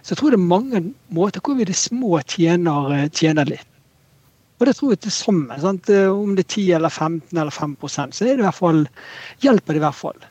Så 0.02 0.14
jeg 0.14 0.18
tror 0.18 0.34
det 0.34 0.40
er 0.40 0.50
mange 0.50 0.82
måter 1.14 1.42
hvor 1.44 1.54
vi 1.58 1.66
de 1.68 1.76
små 1.76 2.18
tjener, 2.26 2.90
eh, 2.96 3.08
tjener 3.10 3.46
litt. 3.46 3.68
Og 4.58 4.66
det 4.66 4.76
tror 4.78 4.92
jeg 4.92 5.00
til 5.02 5.14
sammen. 5.14 5.60
Sant? 5.60 5.88
Eh, 5.90 6.10
om 6.10 6.36
det 6.36 6.44
er 6.44 6.54
10 6.54 6.72
eller 6.78 6.88
15 6.88 7.38
eller 7.38 7.50
5% 7.50 8.14
så 8.14 8.24
det 8.24 8.38
i 8.38 8.42
hvert 8.42 8.54
fall, 8.54 8.84
hjelper 9.42 9.74
det 9.74 9.80
i 9.80 9.86
hvert 9.86 9.98
fall. 9.98 10.28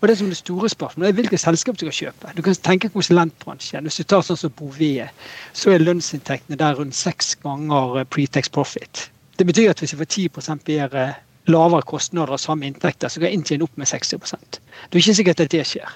Og 0.00 0.08
det 0.08 0.16
som 0.18 0.26
er 0.26 0.34
det 0.34 0.38
store 0.38 0.68
spørsmålet 0.68 1.08
er 1.08 1.16
hvilke 1.18 1.38
selskap 1.38 1.78
du 1.78 1.86
skal 1.86 1.96
kjøpe. 1.98 2.32
Du 2.36 2.42
kan 2.42 2.54
tenke 2.54 2.90
konsulentbransjen. 2.94 3.86
Hvis 3.86 3.98
du 4.02 4.04
tar 4.04 4.22
sånn 4.26 4.38
som 4.38 4.54
Bouvet, 4.58 5.10
så 5.54 5.72
er 5.72 5.82
lønnsinntektene 5.82 6.58
der 6.58 6.78
rundt 6.78 6.94
seks 6.94 7.34
ganger 7.42 8.02
eh, 8.02 8.08
Pretex 8.10 8.50
profit. 8.50 9.08
Det 9.38 9.46
betyr 9.46 9.70
at 9.70 9.82
hvis 9.82 9.94
vi 9.94 10.02
får 10.02 10.10
10 10.14 10.62
bedre 10.66 11.06
lavere 11.46 11.86
kostnader 11.86 12.34
og 12.34 12.42
samme 12.42 12.66
inntekter, 12.66 13.08
så 13.08 13.22
kan 13.22 13.34
inntjene 13.34 13.66
opp 13.66 13.74
med 13.78 13.86
60 13.86 14.18
Det 14.18 14.94
er 14.94 15.02
ikke 15.02 15.14
sikkert 15.14 15.40
at 15.40 15.50
det 15.50 15.66
skjer. 15.66 15.90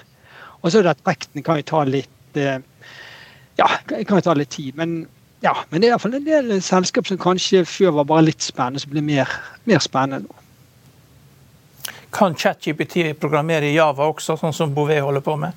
Og 0.61 0.71
så 0.71 0.79
er 0.79 0.83
det 0.83 0.95
at 0.95 1.05
vekten 1.05 1.43
kan 1.43 1.59
jo 1.59 1.67
ta 1.67 1.83
litt 1.83 2.39
ja, 3.59 3.67
det 3.89 4.05
kan 4.07 4.19
jo 4.19 4.25
ta 4.25 4.35
litt 4.37 4.53
tid. 4.53 4.75
Men, 4.79 5.01
ja, 5.43 5.55
men 5.69 5.81
det 5.81 5.89
er 5.89 5.95
iallfall 5.95 6.19
en 6.19 6.27
del 6.27 6.53
selskap 6.63 7.09
som 7.09 7.19
kanskje 7.21 7.65
før 7.67 7.97
var 7.99 8.09
bare 8.13 8.27
litt 8.29 8.45
spennende, 8.45 8.81
som 8.83 8.93
blir 8.93 9.05
mer, 9.05 9.31
mer 9.69 9.83
spennende 9.83 10.27
nå. 10.27 10.37
Kan 12.11 12.35
ChatGPT 12.35 13.13
programmere 13.19 13.69
i 13.69 13.75
Java 13.77 14.09
også, 14.11 14.35
sånn 14.39 14.55
som 14.55 14.73
Bouvet 14.75 14.99
holder 14.99 15.23
på 15.23 15.37
med? 15.39 15.55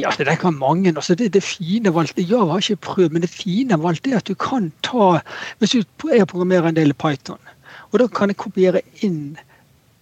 Ja, 0.00 0.10
det 0.16 0.26
der 0.26 0.38
kan 0.40 0.56
mange. 0.56 0.94
Altså 0.96 1.14
det, 1.14 1.28
det 1.36 1.44
fine 1.44 1.92
valgte, 1.94 2.24
Java 2.24 2.56
har 2.56 2.64
ikke 2.64 2.88
prøvd, 2.88 3.12
men 3.12 3.22
det 3.22 3.30
fine 3.30 3.76
valgte 3.78 4.10
er 4.10 4.22
at 4.22 4.30
du 4.30 4.34
kan 4.34 4.72
ta 4.82 5.20
Hvis 5.60 5.76
jeg 5.76 5.86
programmerer 6.00 6.72
en 6.72 6.78
del 6.78 6.90
i 6.90 6.96
Python, 6.96 7.38
og 7.92 8.00
da 8.00 8.08
kan 8.08 8.32
jeg 8.32 8.40
kopiere 8.40 8.80
inn 9.06 9.36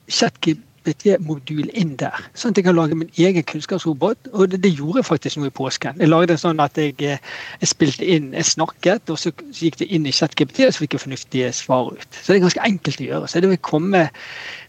ChatGPT 0.09 0.63
GPT-modul 0.83 1.71
inn 1.79 1.95
der, 2.01 2.17
sånn 2.35 2.53
at 2.53 2.59
jeg 2.61 2.67
kan 2.67 2.77
lage 2.77 2.97
min 2.99 3.11
egen 3.15 3.45
kunnskapsrobot. 3.47 4.31
Og 4.33 4.51
det, 4.51 4.63
det 4.65 4.73
gjorde 4.75 5.01
jeg 5.01 5.09
faktisk 5.09 5.39
nå 5.39 5.49
i 5.49 5.55
påsken. 5.55 6.01
Jeg 6.03 6.11
lagde 6.11 6.37
sånn 6.41 6.61
at 6.63 6.79
jeg, 6.79 6.97
eh, 7.07 7.21
jeg, 7.61 7.71
spilte 7.71 8.09
inn, 8.09 8.33
jeg 8.37 8.49
snakket, 8.49 9.13
og 9.13 9.21
så 9.21 9.33
gikk 9.55 9.79
det 9.83 9.89
inn 9.95 10.09
i 10.09 10.15
ChatGPT, 10.15 10.65
og 10.67 10.75
så 10.75 10.85
fikk 10.85 10.97
jeg 10.97 11.05
fornuftige 11.05 11.53
svar 11.57 11.93
ut. 11.95 12.09
Så 12.19 12.33
det 12.33 12.39
er 12.41 12.45
ganske 12.47 12.67
enkelt 12.67 13.03
å 13.03 13.09
gjøre. 13.09 13.31
Så 13.31 13.43
det 13.45 13.53
vil 13.53 13.63
komme 13.63 14.05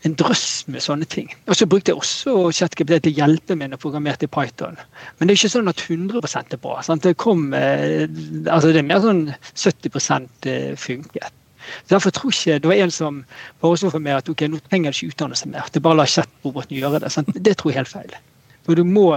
en 0.04 0.18
drøss 0.20 0.48
med 0.72 0.86
sånne 0.86 1.10
ting. 1.10 1.32
Og 1.48 1.58
så 1.58 1.68
brukte 1.70 1.94
jeg 1.94 2.02
også 2.02 2.52
ChatGPT 2.60 3.00
til 3.04 3.14
å 3.14 3.20
hjelpe 3.24 3.58
meg 3.58 3.72
når 3.72 3.80
jeg 3.80 3.86
programmerte 3.86 4.30
i 4.30 4.34
Python. 4.34 4.80
Men 5.18 5.30
det 5.30 5.36
er 5.36 5.42
ikke 5.42 5.56
sånn 5.58 5.72
at 5.72 5.86
100 5.88 6.24
er 6.44 6.60
bra. 6.62 6.82
Sant? 6.86 7.06
Det, 7.08 7.18
kom, 7.22 7.50
eh, 7.58 8.06
altså 8.48 8.74
det 8.74 8.84
er 8.84 8.92
mer 8.92 9.02
sånn 9.04 9.26
70 9.56 10.30
eh, 10.50 10.76
funket. 10.80 11.43
Derfor 11.90 12.14
tror 12.16 12.32
jeg 12.34 12.58
ikke 12.58 12.64
Det 12.64 12.72
var 12.72 12.84
en 12.84 12.94
som 12.94 13.24
foreslo 13.62 13.92
for 13.94 14.04
meg 14.04 14.20
at 14.20 14.30
ok, 14.30 14.46
nå 14.50 14.62
trenger 14.68 14.92
du 14.92 15.00
ikke 15.00 15.16
utdanne 15.16 15.40
seg 15.40 15.52
mer. 15.54 15.68
Det 15.72 15.82
er 15.82 15.88
bare 15.88 16.02
la 16.02 16.08
chatroboten 16.10 16.78
gjøre 16.78 17.04
det. 17.04 17.12
Sant? 17.14 17.34
Det 17.34 17.58
tror 17.58 17.72
jeg 17.72 17.78
er 17.78 17.84
helt 17.84 17.94
feil. 17.94 18.16
For 18.64 18.80
du 18.80 18.84
må, 18.88 19.08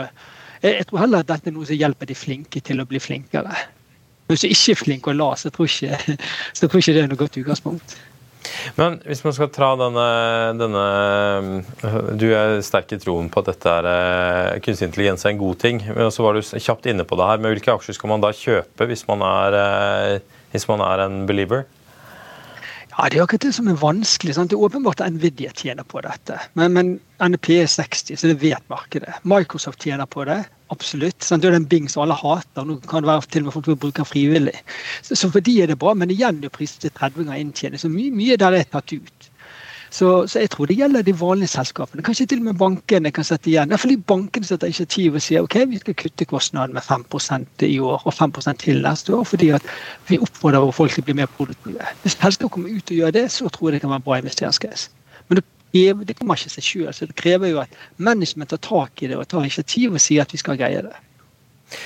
jeg 0.63 0.89
tror 0.89 1.05
heller 1.05 1.23
at 1.25 1.31
dette 1.31 1.51
er 1.51 1.57
noe 1.57 1.69
som 1.69 1.79
hjelper 1.79 2.11
de 2.11 2.19
flinke 2.19 2.63
til 2.65 2.83
å 2.83 2.89
bli 2.89 3.03
flinkere. 3.03 3.55
Hvis 4.27 4.43
du 4.43 4.51
ikke 4.51 4.75
er 4.75 4.83
flink 4.83 5.07
og 5.07 5.19
la, 5.21 5.31
så 5.39 5.53
tror 5.55 5.71
jeg 5.71 5.95
ikke, 5.95 6.17
tror 6.67 6.79
jeg 6.81 6.83
ikke 6.83 6.97
det 6.97 7.03
er 7.05 7.11
noe 7.13 7.21
godt 7.21 7.41
utgangspunkt. 7.43 7.99
Men 8.79 8.99
hvis 9.07 9.23
man 9.25 9.35
skal 9.37 9.51
tra 9.55 9.73
denne, 9.79 10.07
denne, 10.59 10.85
Du 12.19 12.27
er 12.31 12.61
sterk 12.67 12.93
i 12.95 12.99
troen 13.03 13.31
på 13.33 13.43
at 13.43 13.51
dette 13.53 13.73
er 13.81 13.89
eh, 13.91 14.59
kunstig 14.65 14.89
intelligens 14.91 15.27
er 15.27 15.35
en 15.35 15.41
god 15.41 15.61
ting. 15.63 15.81
Men 15.87 16.13
så 16.15 16.27
var 16.27 16.37
du 16.37 16.43
kjapt 16.43 16.87
inne 16.91 17.07
på 17.07 17.19
det 17.19 17.31
her. 17.31 17.41
Men 17.43 17.55
hvilke 17.55 17.75
aksjer 17.75 17.99
skal 17.99 18.13
man 18.13 18.25
da 18.25 18.33
kjøpe 18.37 18.89
hvis 18.91 19.07
man 19.11 19.25
er, 19.27 19.59
eh, 19.61 20.45
hvis 20.55 20.69
man 20.71 20.85
er 20.87 21.07
en 21.07 21.25
believer? 21.29 21.67
Ja, 22.97 23.09
Det 23.11 23.19
er 23.19 23.23
akkurat 23.27 23.45
det 23.45 23.53
som 23.53 23.67
er 23.69 23.77
vanskelig. 23.77 24.35
Sant? 24.35 24.51
Det 24.51 24.57
er 24.57 24.65
åpenbart 24.65 25.03
at 25.05 25.13
Nvidia 25.13 25.51
tjener 25.53 25.85
på 25.85 26.01
dette. 26.01 26.39
Men, 26.57 26.73
men 26.73 26.95
NP 27.21 27.51
er 27.61 27.69
60, 27.69 28.17
så 28.17 28.31
det 28.31 28.39
vet 28.41 28.65
markedet. 28.73 29.19
Microsoft 29.29 29.85
tjener 29.85 30.09
på 30.09 30.25
det. 30.25 30.39
Absolutt. 30.73 31.21
Sant? 31.21 31.45
Det 31.45 31.51
er 31.51 31.59
den 31.59 31.69
Bing 31.69 31.91
som 31.93 32.07
alle 32.07 32.17
hater. 32.17 32.65
Nå 32.65 32.79
kan 32.89 33.05
det 33.05 33.13
være 33.13 33.29
til 33.29 33.45
og 33.45 33.51
med 33.51 33.57
folk 33.59 33.69
som 33.69 33.81
bruker 33.85 34.09
frivillig. 34.09 34.57
Så, 35.03 35.15
så 35.15 35.29
for 35.31 35.45
de 35.45 35.59
er 35.61 35.69
det 35.69 35.79
bra, 35.83 35.93
men 35.93 36.15
igjen 36.15 36.41
er 36.41 36.55
prisen 36.55 36.87
til 36.87 36.95
30 36.97 37.27
ganger 37.27 37.43
inntjening. 37.45 37.83
Så 37.83 37.93
mye, 37.93 38.15
mye 38.17 38.41
der 38.41 38.57
er 38.57 38.71
tatt 38.73 38.97
ut. 38.97 39.29
Så, 39.97 40.09
så, 40.29 40.43
jeg 40.43 40.51
tror 40.53 40.69
det 40.69 40.77
gjelder 40.77 41.05
de 41.07 41.13
vanlige 41.17 41.49
selskapene. 41.55 42.03
Kanskje 42.05 42.27
til 42.29 42.43
og 42.43 42.49
med 42.51 42.59
bankene 42.61 43.09
kan 43.17 43.25
sette 43.25 43.49
igjen. 43.49 43.71
Ja, 43.73 43.79
fordi 43.81 43.95
bankene 44.11 44.45
setter 44.45 44.69
initiativ 44.69 45.15
og 45.17 45.23
sier 45.25 45.47
ok, 45.47 45.57
vi 45.71 45.79
skal 45.81 45.97
kutte 45.97 46.27
kostnaden 46.29 46.77
med 46.77 46.85
5% 46.85 47.65
i 47.65 47.79
år 47.81 48.05
og 48.05 48.13
5 48.13 48.35
til 48.61 48.83
neste 48.85 49.15
år. 49.17 49.25
Fordi 49.25 49.49
at 49.57 49.71
vi 50.11 50.19
oppfordrer 50.21 50.75
folk 50.77 50.93
til 50.93 51.05
å 51.05 51.09
bli 51.09 51.17
mer 51.23 51.31
produktive. 51.39 51.89
Hvis 52.03 52.19
selskap 52.19 52.53
kommer 52.53 52.77
ut 52.77 52.93
og 52.93 53.01
gjør 53.01 53.17
det, 53.17 53.25
så 53.33 53.49
tror 53.49 53.71
jeg 53.71 53.79
det 53.79 53.83
kan 53.87 53.95
være 53.95 54.03
en 54.03 54.09
bra 54.11 54.21
investeringscase. 54.21 54.93
Men 55.31 55.41
det, 55.41 55.47
det 56.11 56.19
kommer 56.21 56.37
ikke 56.37 56.53
seg 56.59 56.69
sjøl. 56.69 56.93
Så 56.93 57.09
det 57.09 57.17
krever 57.17 57.55
jo 57.55 57.65
at 57.65 57.81
management 57.97 58.53
tar 58.53 58.65
tak 58.69 59.01
i 59.01 59.09
det 59.09 59.17
og 59.17 59.25
tar 59.33 59.49
initiativ 59.49 59.97
og 59.97 60.03
sier 60.03 60.29
at 60.29 60.35
vi 60.35 60.45
skal 60.45 60.61
greie 60.61 60.85
det. 60.85 60.97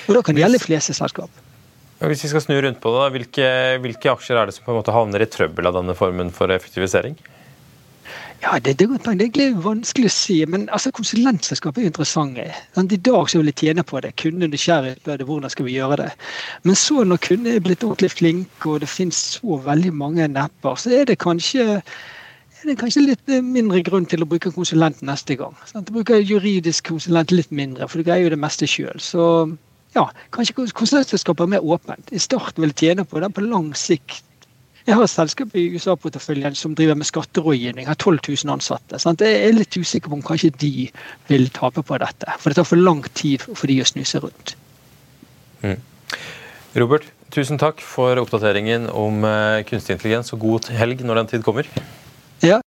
Og 0.09 0.17
da 0.19 0.25
kan 0.27 0.35
det 0.35 0.49
gjelde 0.49 0.67
fleste 0.67 0.99
selskap. 0.99 1.31
Hvis 2.01 2.25
vi 2.25 2.33
skal 2.33 2.43
snu 2.43 2.59
rundt 2.59 2.83
på 2.83 2.91
det, 2.97 3.11
hvilke, 3.15 3.49
hvilke 3.85 4.17
aksjer 4.17 4.41
er 4.41 4.49
det 4.49 4.57
som 4.57 4.67
på 4.67 4.73
en 4.75 4.81
måte 4.81 4.95
havner 4.95 5.23
i 5.23 5.31
trøbbel 5.31 5.69
av 5.71 5.79
denne 5.79 5.95
formen 5.95 6.35
for 6.35 6.51
effektivisering? 6.51 7.15
Ja, 8.43 8.59
det, 8.59 8.79
det, 8.79 8.87
det, 9.05 9.43
er 9.45 9.57
vanskelig 9.61 10.09
å 10.09 10.13
si. 10.15 10.39
Men 10.49 10.65
altså, 10.73 10.93
konsulentselskap 10.97 11.77
er 11.77 11.91
interessante. 11.91 12.47
I 12.81 12.97
dag 12.97 13.29
så 13.29 13.41
vil 13.41 13.51
de 13.51 13.57
tjene 13.57 13.85
på 13.85 14.01
det. 14.01 14.15
Kunden 14.21 14.47
er 14.47 14.53
nysgjerrig 14.53 14.95
på 15.05 15.17
det, 15.21 15.27
hvordan 15.29 15.53
skal 15.53 15.69
vi 15.69 15.75
gjøre 15.77 15.99
det. 16.01 16.09
Men 16.65 16.79
så 16.79 17.05
når 17.05 17.21
kunden 17.27 17.53
er 17.53 17.61
blitt 17.65 17.85
ordentlig 17.85 18.15
flink, 18.15 18.65
og 18.65 18.81
det 18.81 18.89
finnes 18.89 19.19
så 19.37 19.61
veldig 19.67 19.93
mange 19.93 20.31
nepper, 20.33 20.81
så 20.81 20.95
er 21.03 21.11
det 21.11 21.19
kanskje 21.21 21.83
er 22.61 22.69
det 22.69 22.77
kanskje 22.81 23.05
litt 23.07 23.31
mindre 23.45 23.81
grunn 23.85 24.09
til 24.09 24.25
å 24.25 24.29
bruke 24.29 24.53
konsulent 24.53 24.99
neste 25.05 25.37
gang. 25.41 25.55
Sant? 25.69 25.89
Du 25.89 25.95
bruker 25.97 26.21
juridisk 26.21 26.91
konsulent 26.93 27.33
litt 27.33 27.53
mindre, 27.53 27.89
for 27.89 28.01
du 28.01 28.09
greier 28.09 28.27
jo 28.29 28.33
det 28.35 28.41
meste 28.41 28.69
sjøl. 28.69 29.01
Så 29.01 29.23
ja, 29.97 30.07
kanskje 30.37 30.69
konsulentselskapet 30.77 31.45
er 31.45 31.55
mer 31.57 31.71
åpent. 31.77 32.13
I 32.13 32.21
starten 32.21 32.65
vil 32.65 32.73
jeg 32.73 32.83
tjene 32.83 33.09
på 33.09 33.21
det, 33.21 33.33
på 33.37 33.45
lang 33.45 33.73
sikt 33.77 34.25
jeg 34.87 34.97
har 34.97 35.05
et 35.05 35.13
selskap 35.13 35.55
i 35.59 35.67
USA-porteføljen 35.75 36.57
som 36.59 36.75
driver 36.77 36.97
med 36.99 37.09
skatterådgivning, 37.09 37.87
har 37.87 37.99
12 37.99 38.21
000 38.29 38.55
ansatte. 38.55 38.99
Sant? 39.03 39.21
Jeg 39.21 39.45
er 39.47 39.57
litt 39.57 39.77
usikker 39.77 40.11
på 40.11 40.19
om 40.19 40.25
kanskje 40.25 40.53
de 40.63 40.89
vil 41.29 41.49
tape 41.55 41.85
på 41.87 42.01
dette. 42.01 42.39
For 42.41 42.51
det 42.51 42.61
tar 42.61 42.69
for 42.69 42.81
lang 42.81 43.05
tid 43.15 43.45
for 43.45 43.69
de 43.71 43.81
å 43.83 43.89
snu 43.89 44.03
seg 44.09 44.25
rundt. 44.25 44.57
Mm. 45.61 45.77
Robert, 46.81 47.05
tusen 47.35 47.61
takk 47.61 47.83
for 47.85 48.17
oppdateringen 48.23 48.89
om 48.89 49.25
eh, 49.29 49.61
kunstig 49.69 49.99
intelligens, 49.99 50.33
og 50.33 50.43
god 50.47 50.73
helg 50.73 51.05
når 51.05 51.23
den 51.23 51.33
tid 51.35 51.47
kommer. 51.47 51.69
Ja, 52.47 52.63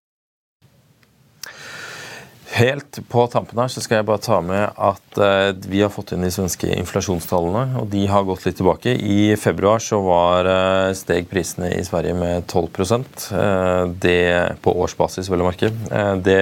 Helt 2.59 2.99
på 3.07 3.21
tampen 3.31 3.59
her 3.61 3.69
så 3.71 3.79
skal 3.79 4.01
jeg 4.01 4.05
bare 4.09 4.19
ta 4.19 4.37
med 4.43 4.73
at 4.83 5.19
eh, 5.23 5.51
vi 5.71 5.79
har 5.79 5.91
fått 5.93 6.11
inn 6.11 6.25
de 6.25 6.31
svenske 6.33 6.67
inflasjonstallene, 6.73 7.79
og 7.79 7.87
de 7.93 8.01
har 8.11 8.25
gått 8.27 8.43
litt 8.43 8.57
tilbake. 8.59 8.97
I 8.99 9.37
februar 9.39 9.79
så 9.83 10.01
var 10.03 10.49
eh, 10.49 10.91
steg 10.97 11.29
prisene 11.31 11.69
i 11.77 11.85
Sverige 11.87 12.17
med 12.19 12.49
12 12.51 12.67
eh, 12.83 13.85
Det 14.03 14.19
på 14.65 14.75
årsbasis, 14.83 15.31
vel 15.31 15.45
å 15.45 15.47
merke. 15.47 15.71
Det 16.19 16.39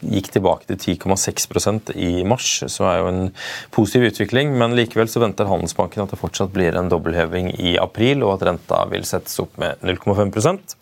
gikk 0.00 0.32
tilbake 0.34 0.66
til 0.72 0.96
10,6% 0.96 1.94
i 1.94 2.12
mars, 2.26 2.50
så 2.66 2.90
er 2.90 2.98
jo 2.98 3.10
en 3.12 3.24
positiv 3.70 4.10
utvikling. 4.10 4.56
Men 4.58 4.74
likevel 4.74 5.10
så 5.12 5.22
venter 5.22 5.46
Handelsbanken 5.46 6.02
at 6.02 6.16
det 6.16 6.22
fortsatt 6.24 6.50
blir 6.56 6.74
en 6.74 6.90
dobbeltheving 6.90 7.52
i 7.54 7.76
april, 7.78 8.26
og 8.26 8.40
at 8.40 8.48
renta 8.50 8.82
vil 8.90 9.06
settes 9.06 9.38
opp 9.44 9.62
med 9.62 9.78
0,5% 9.86 10.74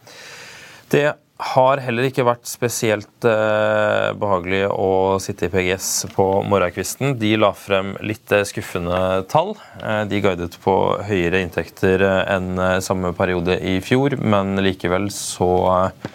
Det 0.97 1.11
har 1.41 1.81
heller 1.81 2.07
ikke 2.09 2.25
vært 2.27 2.49
spesielt 2.49 3.27
eh, 3.29 4.11
behagelig 4.21 4.63
å 4.71 5.19
sitte 5.23 5.49
i 5.49 5.53
PGS 5.53 5.89
på 6.15 6.27
morgenkvisten. 6.47 7.17
De 7.21 7.33
la 7.41 7.51
frem 7.57 7.95
litt 8.05 8.33
eh, 8.35 8.45
skuffende 8.49 9.25
tall. 9.31 9.55
Eh, 9.81 10.03
de 10.11 10.21
guidet 10.25 10.59
på 10.63 10.77
høyere 11.09 11.43
inntekter 11.45 12.05
eh, 12.05 12.23
enn 12.37 12.53
eh, 12.61 12.79
samme 12.85 13.15
periode 13.17 13.57
i 13.57 13.79
fjor, 13.85 14.19
men 14.21 14.61
likevel 14.61 15.09
så 15.15 15.51
eh, 15.75 16.09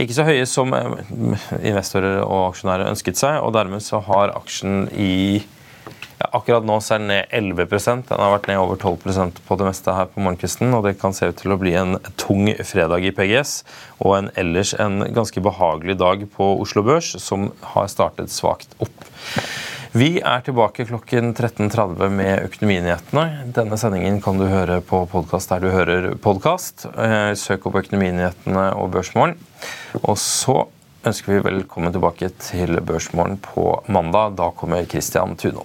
ikke 0.00 0.16
så 0.16 0.24
høye 0.24 0.48
som 0.48 0.72
investorer 0.72 2.22
og 2.24 2.50
aksjonærer 2.54 2.88
ønsket 2.88 3.20
seg, 3.20 3.40
og 3.44 3.52
dermed 3.52 3.84
så 3.84 4.00
har 4.06 4.32
aksjen 4.38 4.86
i 4.96 5.42
ja, 6.20 6.28
akkurat 6.36 6.66
nå 6.68 6.76
så 6.84 6.96
er 6.96 7.00
den 7.00 7.08
ned 7.08 7.30
11% 7.32 8.10
Den 8.10 8.20
har 8.20 8.34
vært 8.34 8.48
ned 8.50 8.60
over 8.60 8.76
12% 8.76 9.40
på 9.46 9.56
det 9.56 9.68
meste 9.70 9.94
her 9.96 10.08
på 10.10 10.20
morgenkvisten. 10.20 10.74
Og 10.76 10.84
det 10.84 10.98
kan 11.00 11.16
se 11.16 11.30
ut 11.30 11.38
til 11.40 11.54
å 11.54 11.58
bli 11.60 11.72
en 11.80 11.96
tung 12.20 12.50
fredag 12.66 13.06
i 13.08 13.12
PGS 13.16 13.54
og 14.04 14.16
en 14.18 14.30
ellers 14.40 14.74
en 14.76 15.00
ganske 15.16 15.40
behagelig 15.44 15.96
dag 16.00 16.26
på 16.34 16.52
Oslo 16.60 16.84
Børs, 16.84 17.14
som 17.24 17.50
har 17.72 17.88
startet 17.92 18.32
svakt 18.34 18.76
opp. 18.84 19.06
Vi 19.96 20.20
er 20.20 20.44
tilbake 20.46 20.84
klokken 20.86 21.32
13.30 21.32 22.12
med 22.14 22.44
Økonominyhetene. 22.44 23.24
Denne 23.56 23.78
sendingen 23.80 24.20
kan 24.22 24.38
du 24.38 24.44
høre 24.46 24.78
på 24.86 25.00
podkast 25.10 25.50
der 25.50 25.64
du 25.64 25.70
hører 25.72 26.12
podkast. 26.20 26.84
Eh, 26.94 27.32
søk 27.34 27.66
opp 27.66 27.80
Økonominyhetene 27.80 28.68
og 28.76 28.92
Børsmorgen. 28.94 29.34
Og 30.04 30.20
så 30.20 30.60
ønsker 31.00 31.32
vi 31.32 31.42
velkommen 31.48 31.96
tilbake 31.96 32.30
til 32.44 32.78
Børsmorgen 32.84 33.40
på 33.42 33.80
mandag. 33.88 34.36
Da 34.38 34.52
kommer 34.54 34.86
Christian 34.86 35.34
Tunå. 35.40 35.64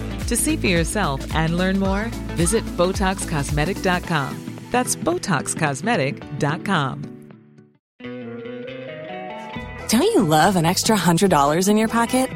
To 0.31 0.37
see 0.37 0.55
for 0.55 0.67
yourself 0.67 1.35
and 1.35 1.57
learn 1.57 1.77
more, 1.77 2.05
visit 2.39 2.63
BotoxCosmetic.com. 2.77 4.59
That's 4.71 4.95
BotoxCosmetic.com. 4.95 7.01
Don't 9.89 10.01
you 10.01 10.23
love 10.23 10.55
an 10.55 10.65
extra 10.65 10.95
$100 10.95 11.67
in 11.67 11.75
your 11.75 11.89
pocket? 11.89 12.29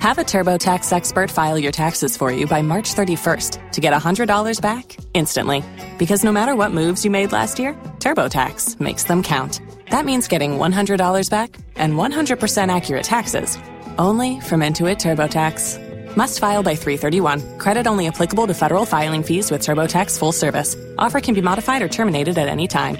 Have 0.00 0.18
a 0.18 0.24
TurboTax 0.24 0.92
expert 0.92 1.30
file 1.30 1.56
your 1.56 1.70
taxes 1.70 2.16
for 2.16 2.32
you 2.32 2.48
by 2.48 2.60
March 2.60 2.92
31st 2.92 3.70
to 3.70 3.80
get 3.80 3.92
$100 3.92 4.60
back 4.60 4.96
instantly. 5.14 5.62
Because 5.96 6.24
no 6.24 6.32
matter 6.32 6.56
what 6.56 6.72
moves 6.72 7.04
you 7.04 7.12
made 7.12 7.30
last 7.30 7.60
year, 7.60 7.74
TurboTax 8.00 8.80
makes 8.80 9.04
them 9.04 9.22
count. 9.22 9.60
That 9.90 10.04
means 10.04 10.26
getting 10.26 10.58
$100 10.58 11.30
back 11.30 11.56
and 11.76 11.94
100% 11.94 12.74
accurate 12.74 13.04
taxes 13.04 13.56
only 13.96 14.40
from 14.40 14.62
Intuit 14.62 14.98
TurboTax. 14.98 15.87
Must 16.16 16.38
file 16.40 16.62
by 16.62 16.74
331. 16.74 17.58
Credit 17.58 17.86
only 17.86 18.06
applicable 18.08 18.46
to 18.46 18.54
federal 18.54 18.84
filing 18.84 19.22
fees 19.22 19.50
with 19.50 19.62
TurboTax 19.62 20.18
full 20.18 20.32
service. 20.32 20.76
Offer 20.98 21.20
can 21.20 21.34
be 21.34 21.42
modified 21.42 21.80
or 21.82 21.88
terminated 21.88 22.36
at 22.38 22.48
any 22.48 22.66
time. 22.66 22.98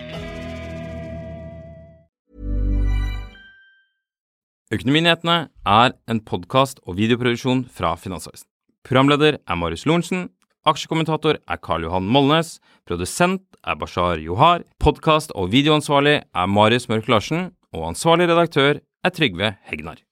Økonominyhetene 4.69 5.49
er 5.65 5.95
en 6.13 6.19
podkast 6.21 6.83
og 6.85 6.99
videoproduksjon 6.99 7.63
fra 7.73 7.95
Finansavisen. 7.97 8.45
Programleder 8.85 9.39
er 9.41 9.57
Marius 9.57 9.87
Lorentzen. 9.89 10.27
Aksjekommentator 10.69 11.39
er 11.41 11.61
Karl 11.65 11.87
Johan 11.87 12.05
Molnes. 12.05 12.59
Produsent 12.85 13.43
er 13.65 13.79
Bashar 13.81 14.21
Johar. 14.21 14.67
Podkast- 14.81 15.33
og 15.35 15.53
videoansvarlig 15.53 16.21
er 16.21 16.47
Marius 16.47 16.89
Mørk 16.89 17.09
Larsen. 17.09 17.53
Og 17.73 17.89
ansvarlig 17.95 18.29
redaktør 18.29 18.81
er 19.05 19.11
Trygve 19.11 19.57
Hegnar. 19.65 20.08